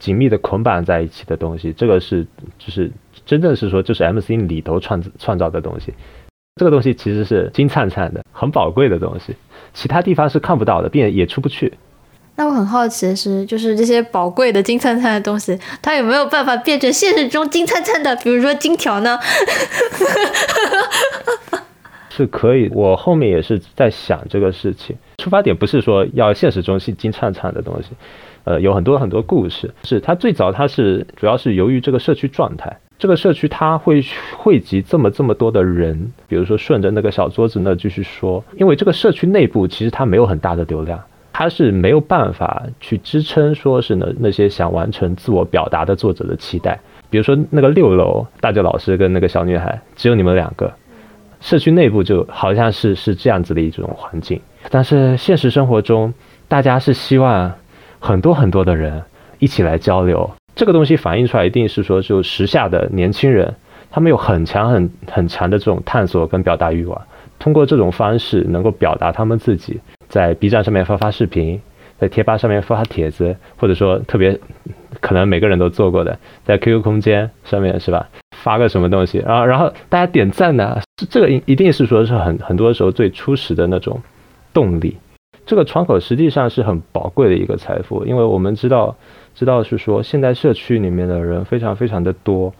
[0.00, 2.26] 紧密的捆绑在一起的东西，这个是
[2.58, 2.90] 就是
[3.24, 5.94] 真正是说就是 MC 里头创创造的东西。
[6.56, 9.36] 这个东西其实是金灿灿的，很宝贵的东西，
[9.72, 11.72] 其他地方是看不到的，并且也出不去。
[12.38, 19.18] 那我很好奇的是，就是这些宝贵的金灿灿的东西，它有没有办法变成现实中金灿灿的，比如说金条呢？
[22.08, 22.70] 是可以。
[22.72, 27.88] 我后面也是在想这个事情，出发点不是说要现实中是金灿灿的东西，
[28.44, 29.74] 呃，有很多很多故事。
[29.82, 32.78] 是它最早它是主要是由于这个社区状态。
[33.00, 34.04] 这个社区它会
[34.36, 41.02] 汇集这么这么多的人，比如说顺着那个小桌子那继续说，因为这个社区内部其实它没有很大的流量，
[41.38, 46.76] 他是没有办法去支撑说是那那些想完成自我表达的作者的期待。
[47.10, 50.68] 比如说那个六楼大舅老师跟那个小女孩，只有你们两个，
[51.40, 54.40] 社区内部就好像是是这样子的一种环境。
[54.68, 56.12] 但是现实生活中，
[56.48, 57.52] 大家是希望
[58.00, 59.00] 很多很多的人
[59.38, 60.28] 一起来交流。
[60.56, 63.54] 这个东西反映出来，一定是说，就时下的年轻人，
[63.92, 67.00] 他们有很强、很很强的这种探索跟表达欲望，
[67.38, 69.78] 通过这种方式能够表达他们自己，
[70.08, 71.60] 在 B 站上面发发视频，
[71.98, 74.38] 在贴吧上面发发帖子，或者说特别
[75.00, 80.80] 可能每个人都做过的，在 QQ 空间上面是吧，发个什么东西，然后然后大家点赞呢，
[81.10, 84.00] 这个一一定是说是很很多时候最初始的那种
[84.52, 84.96] 动力，
[85.46, 88.96] 这个窗口实际上是很宝贵的一个财富，因为我们知道。
[89.34, 92.52] 知道是说，现在社区里面的人非常非常的多。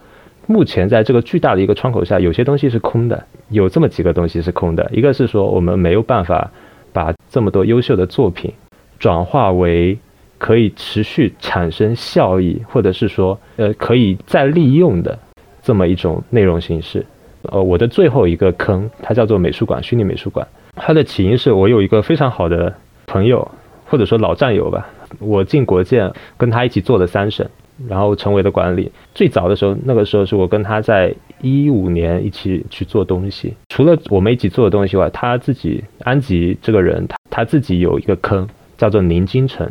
[0.47, 4.89] 目前在这个巨大的一个窗口下，有些东西是空的，有这么几个东西是空的。
[4.93, 6.53] 一个是说，我们没有办法
[6.93, 8.53] 把这么多优秀的作品
[8.99, 9.97] 转化为
[10.39, 15.19] 可以持续产生效益，或者是说，呃，可以再利用的
[15.63, 17.05] 这么一种内容形式。
[17.43, 20.47] 呃，我的最后一个坑，它叫做美术馆，虚拟美术馆。
[20.77, 22.73] 它的起因是我有一个非常好的
[23.07, 23.49] 朋友，
[23.87, 24.89] 或者说老战友吧。
[25.19, 27.49] 我进国建，跟他一起做了三审，
[27.87, 28.91] 然后成为了管理。
[29.15, 33.55] 最早的时候，那个时候是我跟他在一五年一起去做东西。
[33.69, 39.71] 除了我们一起做的东西外，他自己安吉这个人，他他自己有一个坑，叫做宁金城。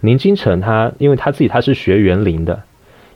[0.00, 2.62] 宁金城他，因为他自己他是学园林的。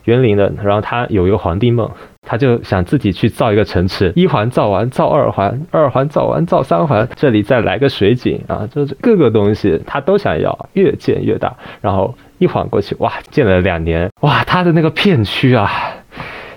[0.05, 1.89] 园林的，然后他有一个皇帝梦，
[2.27, 11.55] 他就想自己去造一个城池，一环造完，造二环，二环造完，造三环，这里再来个水井啊，就是各个东西他都想要，越建越大。
[11.79, 12.13] 然后
[12.43, 15.71] 一晃过去，哇，建了两年，哇，他的那个片区啊，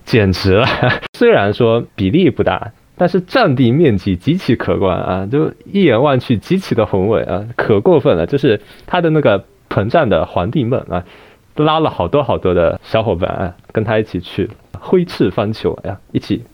[0.05, 0.67] 简直了。
[1.17, 8.27] 虽然说比例不大，但是占地面积极其可观啊，就一眼望去极其的宏伟啊，可过分了。
[8.27, 11.05] 就是他的那个膨胀的皇帝梦啊。
[11.59, 16.45] 拉了好多好多的小伙伴啊跟他一起去挥斥方遒，哎呀，一起，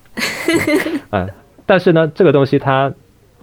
[1.10, 1.26] 啊，
[1.66, 2.92] 但是呢，这个东西它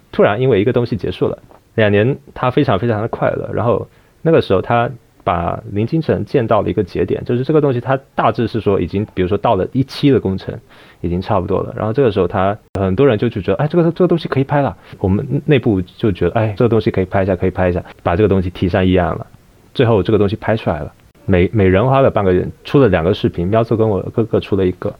[0.10, 1.38] 突然因为一个东西结束了，
[1.76, 3.86] 两年他非常非常的快乐，然后
[4.22, 4.90] 那个时候他
[5.24, 10.58] 把林金城建到了一个节点，就是这个东西它大致是说已经，比如说到了一期的工程
[11.02, 19.26] 已经差不多了，然后这个时候他很多人就就觉得，哎，这个这个东西可以拍了，我们内部就觉得，哎，这个东西可以拍一下，可以拍一下，把这个东西提上议案了，
[19.74, 20.94] 最后这个东西拍出来了。
[21.26, 24.92] 每每人花了半个月，出了两个视频，喵子跟我哥哥出了一个，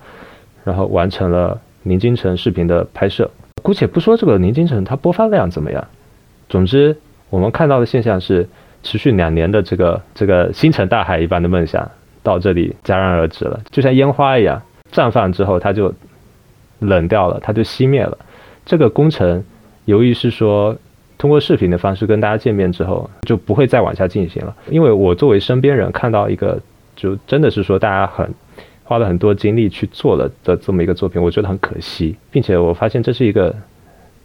[0.64, 3.30] 然后完成了林金城视频的拍摄。
[3.64, 5.86] 姑且不说这个林金城它播放量怎么样，
[6.48, 6.96] 总之
[7.32, 8.48] 我们看到的现象是，
[8.84, 11.90] 持续两年的这个这个星辰大海一般的梦想
[12.24, 14.62] 到这里戛然而止了，就像烟花一样，
[14.92, 15.94] 绽放之后它就
[16.80, 18.18] 冷掉了，它就熄灭了。
[18.66, 19.44] 这个工程
[19.86, 20.78] 由于是说。
[21.22, 24.56] 通过视频的方式跟大家见面之后，就不会再往下进行了。
[24.70, 26.58] 因为我作为身边人看到一个，
[26.96, 28.34] 就真的是说大家很
[28.86, 33.54] 花了很多精力去做了的这么一个作品，我觉得很可惜，并且我发现这是一个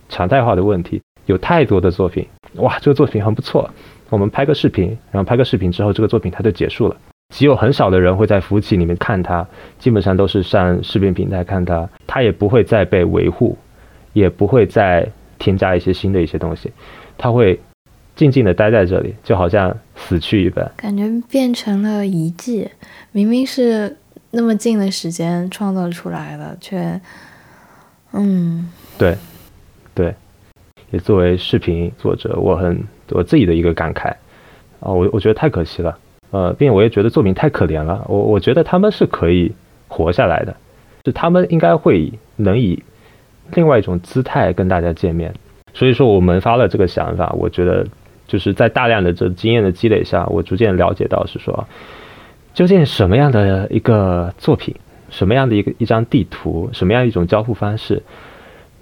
[0.09, 1.02] 常态化的问题。
[1.26, 2.24] 有太多的作品，
[2.59, 3.68] 哇，这个作品很不错，
[4.14, 6.96] 我们拍个视频，然后拍个视频之后，这个作品它就结束了。
[7.34, 9.46] 极有很少的人会在服务器里面看它，
[9.78, 13.58] 基本上都是上视频平台看它，它也不会再被维护，
[14.12, 15.06] 也不会再。
[15.36, 16.72] 添加一些新的一些东西，
[17.18, 17.60] 它会
[18.16, 22.66] 静静的待在这里，就好像死去一般，感觉变成了遗迹。
[23.12, 23.94] 明明是
[24.30, 26.98] 那么近的时间创造出来的，却，
[28.12, 29.18] 嗯，对，
[29.92, 30.14] 对，
[30.92, 32.82] 也作为视频作者，我很
[33.14, 34.08] 我自己的一个感慨
[34.80, 35.96] 啊，我我觉得太可惜了，
[36.30, 38.04] 呃，并且我也觉得作品太可怜了。
[38.08, 39.50] 我我觉得他们是可以
[39.88, 40.54] 活下来的，
[41.06, 42.82] 是他们应该会能以。
[43.52, 45.30] 另外一种姿态跟大家见面，
[45.74, 47.30] 所以说我萌发了这个想法。
[47.38, 47.86] 我觉得
[48.26, 51.68] 就是在大量的这经验的积累下，我逐渐了解到是说，
[52.54, 54.74] 究竟什么样的一个作品，
[55.10, 58.02] 什么样的一个一张地图，什么样一种交互方式，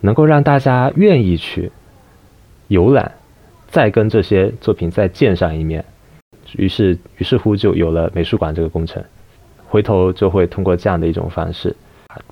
[0.01, 1.73] 能够让大家愿意去
[2.69, 3.11] 游览，
[3.73, 5.83] 再跟这些作品再见上一面。
[6.59, 9.03] 于是，于是乎就有了美术馆这个工程。
[9.67, 11.75] 回头就会通过这样的一种方式，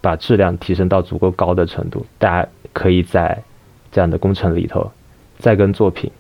[0.03, 3.43] 把质量提升到足够高的程度，大家可以在
[3.91, 4.93] 这样的工程里头，
[5.39, 6.11] 再跟作品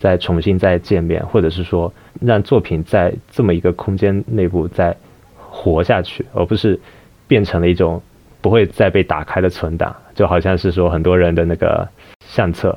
[0.00, 4.96] 再重新再见面，或者是说让作品在这么一个空间内部再
[5.36, 6.80] 活下去，而不是
[7.28, 8.00] 变成了一种
[8.40, 11.86] 不会再被打开的存档，就好像是说很多人的那个
[12.24, 12.74] 相册。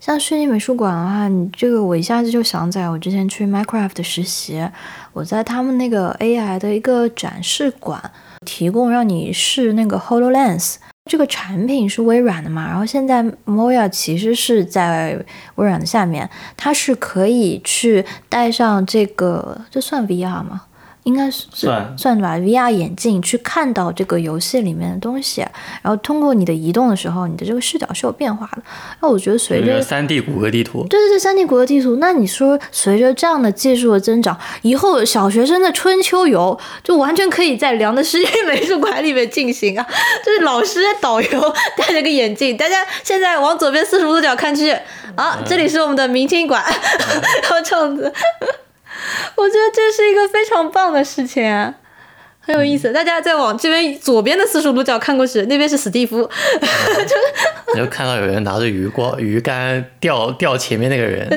[0.00, 4.66] 像虚拟美术馆的话，你这个我一下子就想起来，我之前去 Minecraft 实习，
[5.12, 8.00] 我在他们那个 AI 的一个展示馆，
[8.46, 10.76] 提供让你试那个 Hololens，
[11.10, 15.22] 这个产品是微软的嘛，然后现在 Moya 其实是在
[15.56, 20.62] 微软的下面，它是可以去带上这个，这算 VR 吗？
[21.04, 25.40] 应该是算算吧，VR 眼镜去看到这个游戏里面的东西，
[25.82, 28.62] 然后通过你的移动的时候，你的这个视角是有变化的。
[29.00, 31.96] 那我觉得随着三 D 谷歌地图，对对对，三 D 谷歌地图。
[31.96, 39.86] 那你说随着这样的技术的增长，以后小学生的春秋游就完全可以在良的世界美术馆里面进行啊！
[40.24, 44.76] 就是老师导游 戴着个眼镜，大家现在往左边四十五度角看去，
[45.14, 46.62] 啊，这里是我们的明清馆，
[47.42, 48.12] 然后这样子。
[49.36, 51.74] 我觉得这是一个非常棒的事情，
[52.40, 52.92] 很有意思。
[52.92, 56.66] 大家再往这边左边的四十五度角看过去，那边是史蒂夫，就
[57.08, 57.14] 是
[57.74, 61.28] 你就看到有人拿着鱼光鱼竿钓钓前面那个人。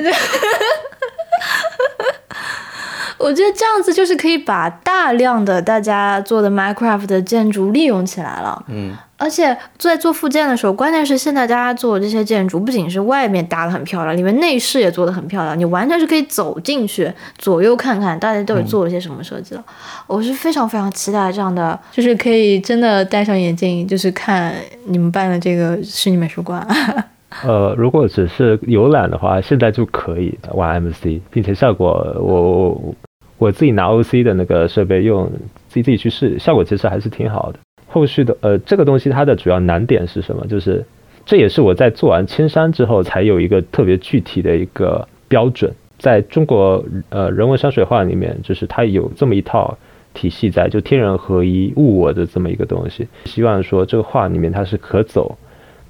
[3.22, 8.64] 我觉得这样子就是可以把大量的大家做的 Minecraft 的建筑利用起来了。
[8.68, 8.92] 嗯。
[9.16, 17.08] 而且在做附件的时候，关键是现在大家做的这些建筑，不仅是外面搭的很漂亮，里面内饰也做的很漂亮，你完全是可以走进去，
[17.38, 19.64] 左右看看，大家到底做了些什么设计了。
[20.08, 24.52] 我是非常非常期待这样的，就是可以真的戴上眼镜，就是看
[24.86, 26.66] 你们办的这个虚拟美术馆。
[27.46, 32.94] 呃，如果只是游览的话，现在就可以玩 MC，并且效果，我我
[33.42, 35.28] 我自己拿 OC 的那个设备用，
[35.66, 37.58] 自己自己去试，效果其实还是挺好的。
[37.88, 40.46] 后续的呃，这个东西它的主要难点是什么？
[40.46, 40.84] 就是
[41.26, 45.72] 这也是我在做完千山之后才有一个特别具体的一个标准。
[45.98, 49.76] 在中国呃人文山水画里面，就是它有这么一套
[50.14, 53.08] 体系在，就天人合一、物我的这么一个东西。
[53.24, 55.36] 希望说这个画里面它是可走、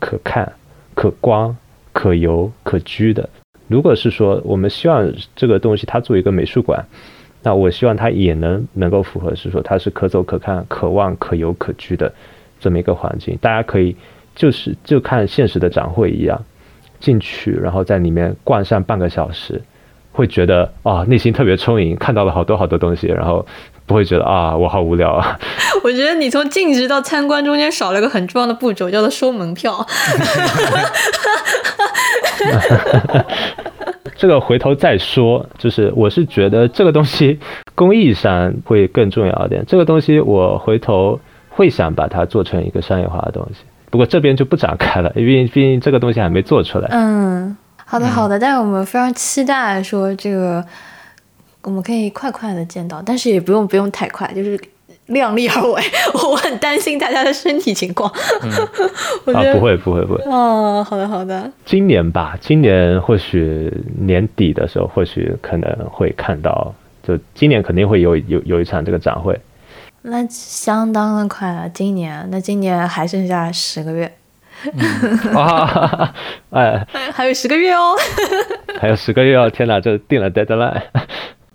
[0.01, 0.51] 可看、
[0.95, 1.55] 可观、
[1.93, 3.29] 可游、可居的。
[3.69, 6.83] 如果是说我们希望这个东西它做一个美术馆。
[7.43, 12.13] 那我希望它也能能够符合，是说它是可走可看、可望可游可居的
[12.61, 13.97] 这么一个环境，大家可以
[14.35, 16.41] 就是就看现实的展会一样
[17.01, 19.61] 进去，然后在里面逛上半个小时，
[20.13, 23.45] 会觉得啊内心特别充盈，看到了好多好多东西，然后
[23.87, 25.37] 不会觉得啊我好无聊啊。
[25.83, 29.85] 我觉得你从进职到参观中间少了个很重要的步骤，叫做收门票。
[34.23, 37.41] 这个回头再说，就是我是觉得这个东西
[37.75, 39.65] 工艺上会更重要一点。
[39.67, 41.19] 这个东西我回头
[41.49, 46.87] 会想把它做成一个商业化的东西，不过这边就不展开了，因为毕竟这个东西还没做出来。
[46.93, 50.65] 嗯，好的好的，但是我们非常期待说这个
[51.63, 54.57] 我们可以快快的见到，但是也不用不用太快，就是。
[55.07, 55.83] 量力而为，
[56.15, 58.11] 我很担心大家的身体情况。
[59.35, 60.25] 啊，不会不会不会。
[60.25, 61.51] 哦，好的好的。
[61.65, 69.39] 今年吧，今年或许年底的时候，或许可能会看到，就今年肯定会有有有一场这个展会。
[70.03, 74.13] 那相当的快了，今年那今年还剩下十个月。
[75.35, 76.15] 啊，
[76.51, 77.97] 哎，还有十个月哦。
[78.79, 79.49] 还有十个月哦！
[79.51, 80.83] 天哪，这定了 deadline，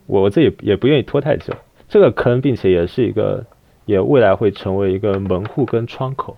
[0.06, 1.54] 我我自己也不愿意拖太久。
[1.90, 3.46] 这个坑，并且也是一个，
[3.86, 6.38] 也未来会成为一个门户跟窗口，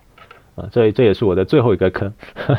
[0.54, 2.12] 啊，这这也是我的最后一个坑，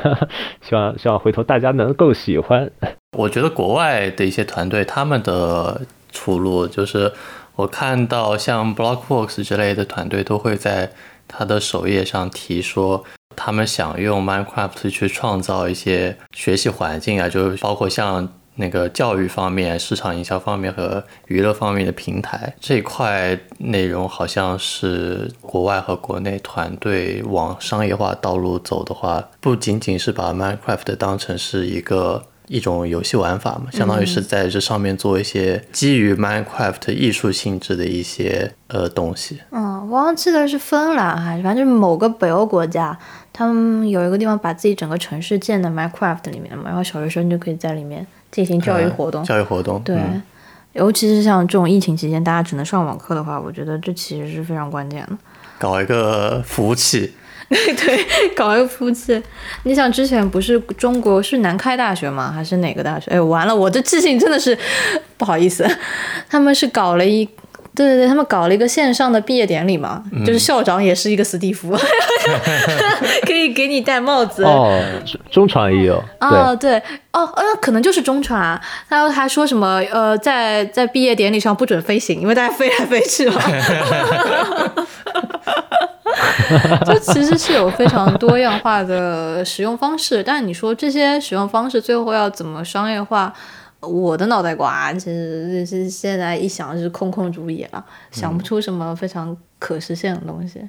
[0.62, 2.70] 希望希望回头大家能够喜欢。
[3.18, 5.82] 我觉得国外的一些团队他们的
[6.12, 7.12] 出路，就是
[7.56, 10.92] 我看到像 Blockworks 之类的团队都会在
[11.28, 18.28] 他的首页上提说，他们想用 Minecraft 去创造一些学习环境啊，就是包括像。
[18.62, 39.40] 那个教育方面、市场营销方面和娱乐方面的平台这一块内容，好像是国外和国内团队往商业化道路走的话，不仅仅是把 Minecraft 当成是一个一种游戏玩法嘛，相当于是在这上面做一些基于 Minecraft 艺术性质的一些呃东西。
[39.50, 42.96] 嗯，我忘记了是芬兰还是反正就是某个北欧国家，
[43.34, 48.06] 他们有一个地方把自己整个城市建在 Minecraft 里面嘛，然后小学生就可以在里面。
[48.32, 50.00] 进行教育活动，教育活动，对，
[50.74, 55.18] 尤其是像这种疫情期间，大家只能上网课的话，我觉得这其实是非常关键的。
[55.60, 57.14] 搞一个服务器。
[57.52, 59.22] 对，搞一个服务器。
[59.64, 62.32] 你想之前不是中国是南开大学吗？
[62.32, 63.12] 还是哪个大学？
[63.12, 64.58] 哎，完了，我的记性真的是
[65.18, 65.70] 不好意思。
[66.30, 67.28] 他们是搞了一。
[67.74, 71.76] 对对对，他们搞了一个线上的毕业典礼嘛，就是校长也是一个史蒂夫，
[73.26, 74.44] 可以给你戴帽子。
[74.44, 74.78] 哦，
[75.30, 76.04] 中传也有。
[76.20, 76.78] 哦，对，
[77.14, 78.60] 哦，呃，可能就是中传。
[78.90, 79.82] 他还说什么？
[79.92, 83.42] 呃，在在毕业典礼上不准飞行，因为大家飞来飞去嘛。
[86.86, 93.34] 就其实是有非常多样化的使用方式，但是你说这些使用方式最后要怎么商业化？
[93.82, 100.62] 我的脑袋瓜其实是现在一想是空空如也了，想不出什么非常可实现的东西。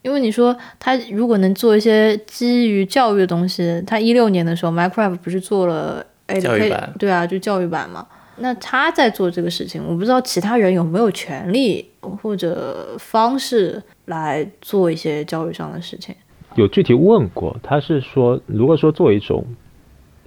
[0.00, 6.02] 因为你说他如果能做一些基于教育的东西，他一六年的时候，Minecraft 不是做了
[6.40, 6.94] 教育版？
[6.98, 8.06] 对啊，就教育版嘛。
[8.36, 16.14] 那他在做这个事情，我不知道其他人有没有权利或者方式来做一些教育上的事情。
[16.54, 19.44] 有具体问过，他是说，如果说做一种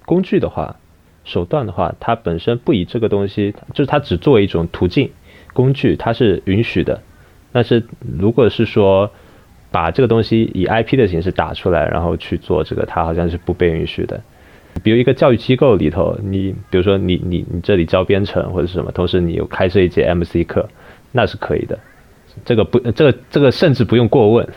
[0.05, 0.75] 工具的话。
[1.29, 5.09] 手段的话，它本身不以这个东西，就是它只作为一种途径
[5.53, 6.99] 工具，它是允许的。
[7.51, 7.83] 但是
[8.19, 9.09] 如果是说
[9.71, 14.19] 把这个东西以 IP 的形式打出来，然后去做这个，它好像是不被允许的。
[14.83, 20.67] 比如一个教育机构里头，你比如说你你你这里教编程或者是什么，同时你有开设一节 MC 课，
[21.11, 21.77] 那是可以的。
[22.45, 24.47] 这个不，这个这个甚至不用过问。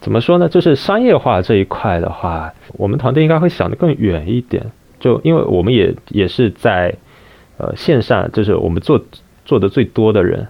[0.00, 0.48] 怎么说呢？
[0.48, 4.64] 就是商业化这一块的话，我们团队应该会想得更远一点。
[5.04, 6.94] 就因为我们也也是在，
[7.58, 8.98] 呃线上，就是我们做
[9.44, 10.48] 做的最多的人，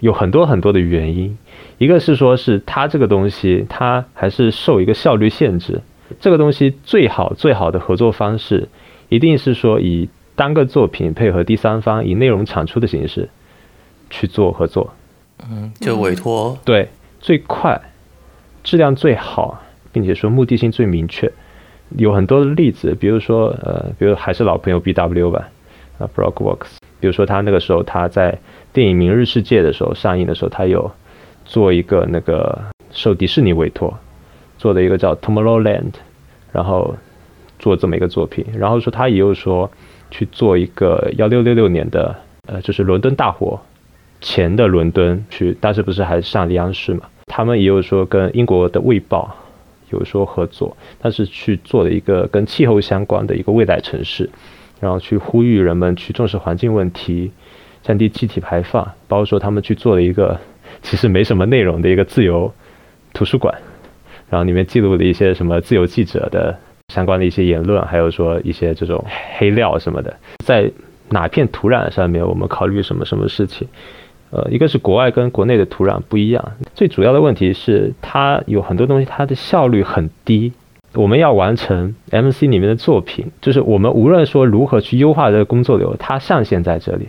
[0.00, 1.36] 有很多很多的原因。
[1.76, 5.82] 一个是说，是它这个东西，它还是受一个效率限制。
[6.18, 8.70] 这个东西最好最好的合作方式，
[9.10, 13.28] 一定是说以单个作品配合第三方，以内容产出的形式
[14.08, 14.94] 去做合作。
[15.46, 16.58] 嗯，就委托。
[16.64, 16.88] 对，
[17.20, 17.78] 最快，
[18.64, 19.60] 质量最好，
[19.92, 21.30] 并且说目的性最明确。
[21.96, 25.48] 有很多的例子，比如说，呃，比如还是老朋友 B W 吧，
[25.98, 28.38] 啊，Blockworks，比如说他那个时候他在
[28.72, 30.90] 电影《明日世界》的时候上映的时候，他有
[31.44, 32.58] 做一个那个
[32.92, 33.92] 受迪士尼委托
[34.56, 35.92] 做的一个叫 Tomorrowland，
[36.52, 36.94] 然后
[37.58, 39.68] 做这么一个作品，然后说他也有说
[40.10, 42.14] 去做一个幺六六六年的，
[42.46, 43.60] 呃，就是伦敦大火
[44.20, 49.34] 前的伦敦去，当时不是还上央视嘛，他们也有说跟英国的卫报。
[49.90, 54.28] 有说合作，但是去做了一个跟气候相关的一个未来城市，
[54.80, 57.30] 然后去呼吁人们去重视环境问题，
[57.82, 60.38] 降低气体排放，包括说他们去做了一个
[60.82, 62.52] 其实没什么内容的一个自由
[63.12, 63.54] 图书馆，
[64.28, 66.56] 然后里面记录了一些什么自由记者的
[66.88, 69.04] 相关的一些言论，还有说一些这种
[69.36, 70.70] 黑料什么的，在
[71.08, 73.66] 哪片土壤上面我们考虑什么什么事情。
[74.30, 80.52] 呃，一个是国外跟国内的土壤不一样，最主要的问题是它有很多东西，它的效率很低。
[80.94, 87.08] 我们要完成 MC 里面的作品，就是我们无论说如何去优化这个工作流，它上限在这里。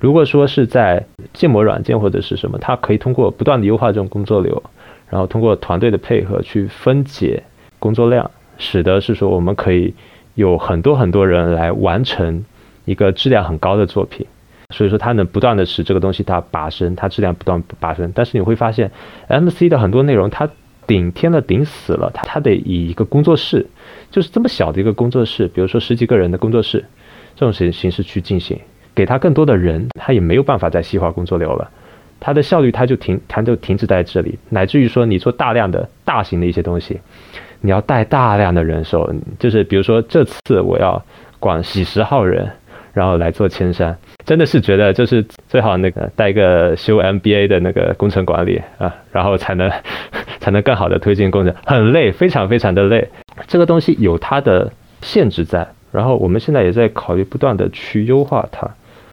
[0.00, 4.62] 如果说是在建模软件或者是什么，它可以通过不断的优化这种工作流，
[5.08, 7.42] 然后通过团队的配合去分解
[7.78, 9.94] 工作量，使得是说我们可以
[10.34, 12.44] 有很多很多人来完成
[12.84, 14.26] 一个质量很高的作品。
[14.74, 18.10] 所以说它能不断的使这个东西它拔升，它质量不断拔升。
[18.12, 18.90] 但是你会发现
[19.28, 20.48] ，MC 的很多内容它
[20.84, 23.64] 顶天了顶死了，它它得以一个工作室，
[24.10, 26.84] 就是这么小的一个工作室，比如说十几个人的工作室，
[27.36, 28.58] 这种形形式去进行，
[28.96, 31.70] 给他更多的人，他也没有办法再细化工作流了，
[32.18, 37.00] 它的效率它就停，它就停止在这里，乃至于说你做大量的大型的一些东西，
[37.60, 39.08] 你要带大量的人手，
[39.38, 41.00] 就是比如说这次我要
[41.38, 42.50] 管几十号人。
[42.94, 49.70] 然后来做千山，真的是觉得就是最好那个带一个修 MBA 的那个工程管理啊，然后才能
[50.40, 53.08] 才能更好的推进工程，很累，非常非常的累。
[53.46, 54.72] 这个东西有它的
[55.02, 58.68] 限制在，然后我们现在也在考虑不断的去优化它，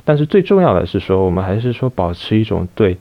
[0.05, 2.97] 但是最重要的是说，我们还是说保持一种对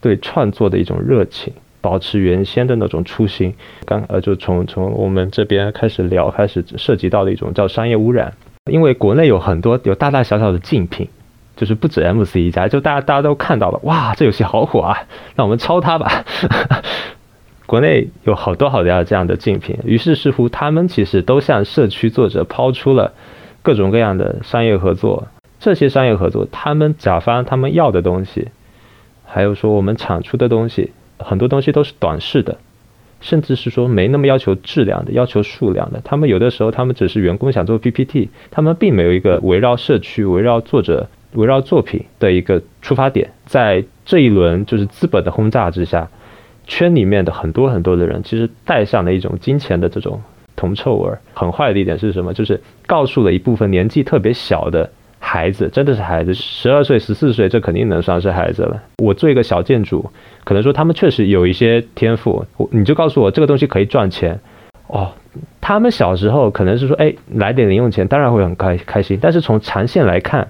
[0.00, 3.54] 对创作的一种热情，保持原先的那种初心。
[3.84, 8.32] 刚呃，就从从我们这边开始聊，开始涉及到的一种叫商业污染。
[8.70, 11.08] 因为国内有很多有大大小小的竞品，
[11.58, 14.96] 就是不止 MC 一家，就大家大家都看到了，哇，这游戏好火啊，
[15.34, 16.24] 让我们抄它吧。
[17.66, 23.12] 国内有好多好多这样的竞品，于是似乎他们其实都向社区作者抛出了
[23.60, 25.28] 各种各样的商业合作。
[25.60, 28.48] 这些商业合作，他们甲方他们要的东西，
[29.26, 32.56] 还有说我们产出的东西，很多东西都是短视的。
[33.20, 36.00] 甚至是说没那么要求质量的，要求数量的。
[36.04, 43.30] 他们有的时候，他们只是员工想做 PPT，他们并没有一个围绕社区、围绕作者、围绕作品的一个出发点。
[43.46, 46.08] 在这一轮就是资本的轰炸之下，
[46.66, 50.20] 圈里面的很多很多的人，其实带上了一种金钱的这种
[50.56, 51.10] 铜臭味。
[51.34, 52.34] 很坏的一点是什么？
[52.34, 58.82] 就是告诉了一部分年纪特别小的孩子，真的是孩子，十二岁、十四岁，这肯定能算是孩子了。
[59.02, 60.10] 我做一个小建筑，
[60.44, 64.38] 可能说他们确实有一些天赋，你就告诉我这个东西可以赚钱，
[64.86, 65.12] 哦，
[65.60, 69.18] 他们小时候可能是说，哎，来点零用钱，当然会很开开心。
[69.20, 70.48] 但是从长线来看，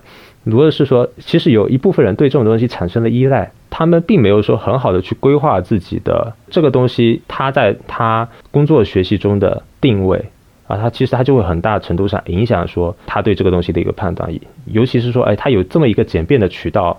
[0.50, 10.24] 如果是说，其实有一部分人对这种东西产生了依赖，他们并没有说很好的去规划自己的这个东西，他在他工作学习中的定位
[10.66, 14.32] 啊，他其实他就会很大程度上影响说他对这个东西的一个判断，
[14.64, 16.98] 尤其是说，哎，他有这么一个简便的渠道，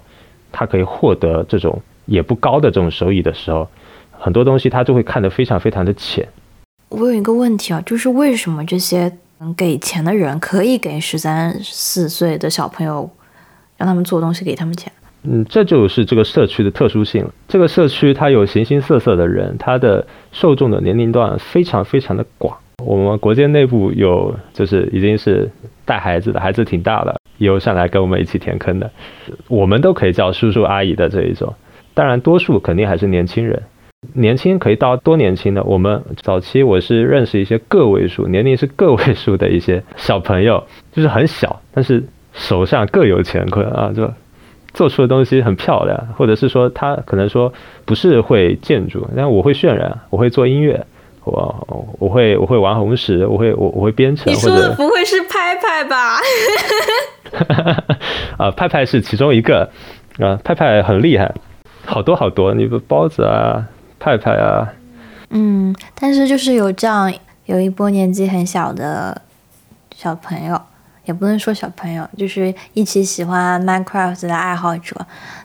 [0.51, 3.67] 他可以获得这种也不高的这种收益的时候，
[4.11, 6.27] 很多东西他就会看得非常非常的浅。
[6.89, 9.11] 我有一个问题啊，就是为什么这些
[9.57, 13.09] 给钱的人可以给十三四岁的小朋友？
[13.79, 14.91] 让他们做东西，给他们钱。
[15.23, 17.27] 嗯，这就是这个社区的特殊性。
[17.47, 22.55] 这个社区它有形形色色的人，它的受众的年龄段非常非常的广。
[22.85, 25.49] 我们国建内部有就是已经是
[25.83, 28.89] 带孩子的孩子挺大了，有上来跟我们一起填坑的，
[29.49, 31.53] 我们都可以叫叔叔阿姨的这一种。
[31.93, 33.61] 当然，多数肯定还是年轻人。
[34.13, 35.61] 年轻可以到多年轻的？
[35.63, 42.01] 我们早期我是认识一些个位数年龄是个位数的一些小朋友，就是很小，但是。
[42.33, 44.11] 手上各有乾坤啊，就
[44.73, 47.51] 做出的东西很漂亮，或者是说他可能说
[47.85, 50.85] 不是会建筑，但我会渲染，我会做音乐，
[51.23, 54.31] 我我会我会玩红石，我会我我会编程。
[54.31, 56.19] 你说的不会是拍拍吧？
[58.37, 59.69] 啊，派派是其中一个
[60.19, 61.33] 啊，派派很厉害，
[61.85, 63.67] 好多好多，你不包子啊，
[63.99, 64.71] 派派啊，
[65.31, 67.11] 嗯，但是就是有这样
[67.45, 69.19] 有一波年纪很小的
[69.95, 70.61] 小朋友。
[71.05, 74.95] 也不能说小朋友，就是一起喜欢 Minecraft 的爱好者。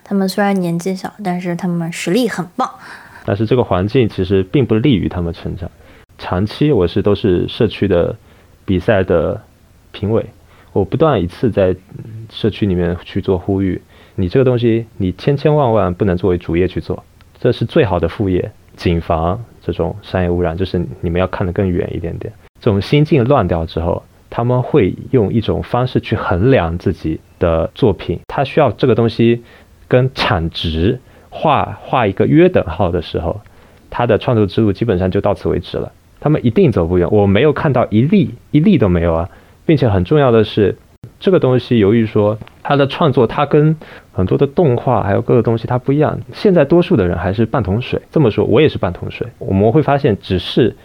[0.03, 2.69] 他们虽然年纪小，但是他们实力很棒。
[3.25, 5.69] 但是这个环境其实并不利于他们成长。
[6.17, 8.15] 长期我是都是社区的
[8.63, 9.41] 比赛的
[9.91, 10.25] 评委，
[10.73, 11.75] 我不断一次在
[12.29, 13.81] 社区里面去做呼吁：
[14.15, 17.03] 你这个东西，你千千万万不能作为主业去做，
[17.39, 18.51] 这是最好的副业。
[18.75, 22.31] 谨防这种商业污染，就是你们要看得更远一点点。
[22.59, 24.03] 这种心境乱掉之后。
[24.35, 29.41] 他们会用一种方式去衡量自己的作品，他需要这个东西
[29.87, 30.99] 跟产值
[31.29, 33.39] 画画一个约等号的时候，
[33.89, 35.89] 他的创作之路基本上就到此为止了。
[36.19, 37.07] 他们一定走不远。
[37.11, 39.29] 我没有看到一例一例都没有啊，
[39.65, 40.77] 并且很重要的是，
[41.17, 43.77] 这个东西由于说他的创作，它跟
[44.11, 46.19] 很多的动画还有各个东西它不一样。
[46.33, 49.25] 现在多数的人还是半桶水，这么说，我也是半桶水。
[49.39, 50.75] 我们会发现，只是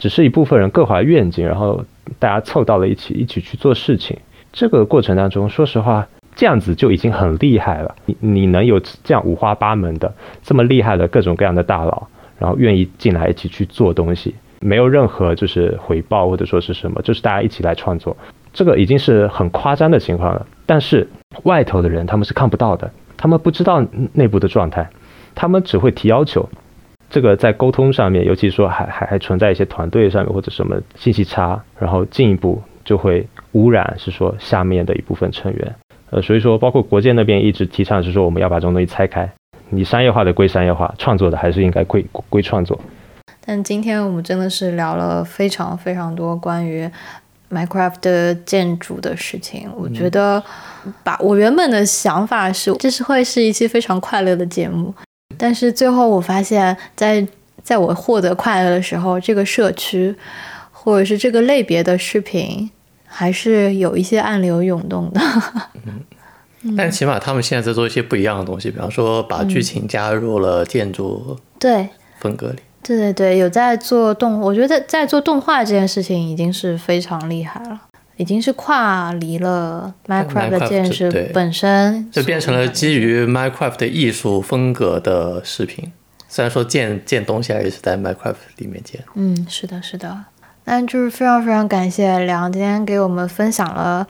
[0.00, 1.84] 只是一部分人各怀愿景，然后。
[2.18, 4.18] 大家凑到了一起，一起去做事情。
[4.52, 6.04] 这个过程当中，说实话，
[6.34, 7.94] 这样子就已经很厉害了。
[8.04, 10.12] 你你能有这样五花八门的
[10.42, 18.16] 这么厉害的各种各样的大佬，然后愿意进来一起去做东西，没有任何就是回报或者说是什么，就是大家一起来创作，
[18.52, 20.44] 这个已经是很夸张的情况了。
[20.66, 21.06] 但是
[21.44, 24.90] 外头的人他们是看不到的，他们不知道内部的状态，
[25.36, 26.48] 他们只会提要求。
[27.10, 35.74] 这个在沟通上面，尤其说还还还存在一些团队上面或者什么信息差，然后进一步就会污染，是说下面的一部分成员。
[36.10, 39.28] 呃，所以说包括国建那边一直提倡是说我们要把这种东西拆开，
[39.68, 42.80] 你商业化的归商业化，创作的还是应该归归创作。
[43.44, 46.88] 但今天我们真的是聊了非常非常多关于
[47.50, 49.68] Minecraft 的建筑的事情。
[49.76, 50.42] 我觉得
[51.02, 54.94] 把我原本的想法是，这是会是一期非常快乐的节目。
[55.38, 57.26] 但是最后我发现，在
[57.62, 60.14] 在我获得快乐的时候，这个社区
[60.70, 62.70] 或者是这个类别的视频，
[63.06, 65.20] 还是有一些暗流涌动的。
[65.84, 71.88] 嗯，但起码他们现在在做一些不一样的东西，比方说把剧情加入了建筑对
[72.18, 72.58] 风格里。
[72.82, 77.80] 对对对，有在做动，我觉得在做动画这件事情已经是非常厉害了。
[78.20, 85.90] 已经是跨离了 Minecraft 的建设本身，就变成了基于 Minecraft 的艺术风格的视频。
[86.28, 89.02] 虽然说建建东西还是在 Minecraft 里面建。
[89.14, 90.26] 嗯，是的，是的。
[90.64, 94.06] 那就是非常非常感谢梁今天给我们分享了。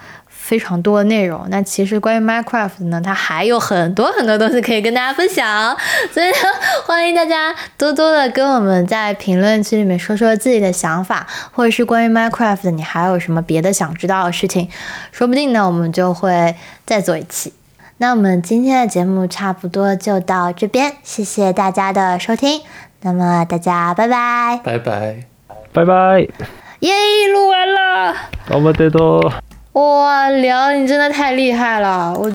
[0.51, 5.77] 非常多的内容，那其实关于 Minecraft 呢，它还有很多很多东西可以跟大家分享，
[6.12, 6.35] 所以呢，
[6.85, 14.68] 欢迎大家多多的跟我们在评论区里面说说自己的想法，或者是关于 Minecraft 你还有什么别的想知道的事情，
[15.12, 17.52] 说不定呢，我们就会再做一期。
[17.98, 22.60] 那我们今天的节目差不多就到这边，谢谢大家的收听，
[23.02, 25.16] 那么大家拜拜，拜拜，
[25.72, 26.27] 拜拜，
[26.81, 26.93] 耶，
[27.32, 28.16] 录完了，
[28.48, 29.32] 我们得多。
[29.72, 32.12] 哇，梁，你真的太厉害了！
[32.18, 32.30] 我。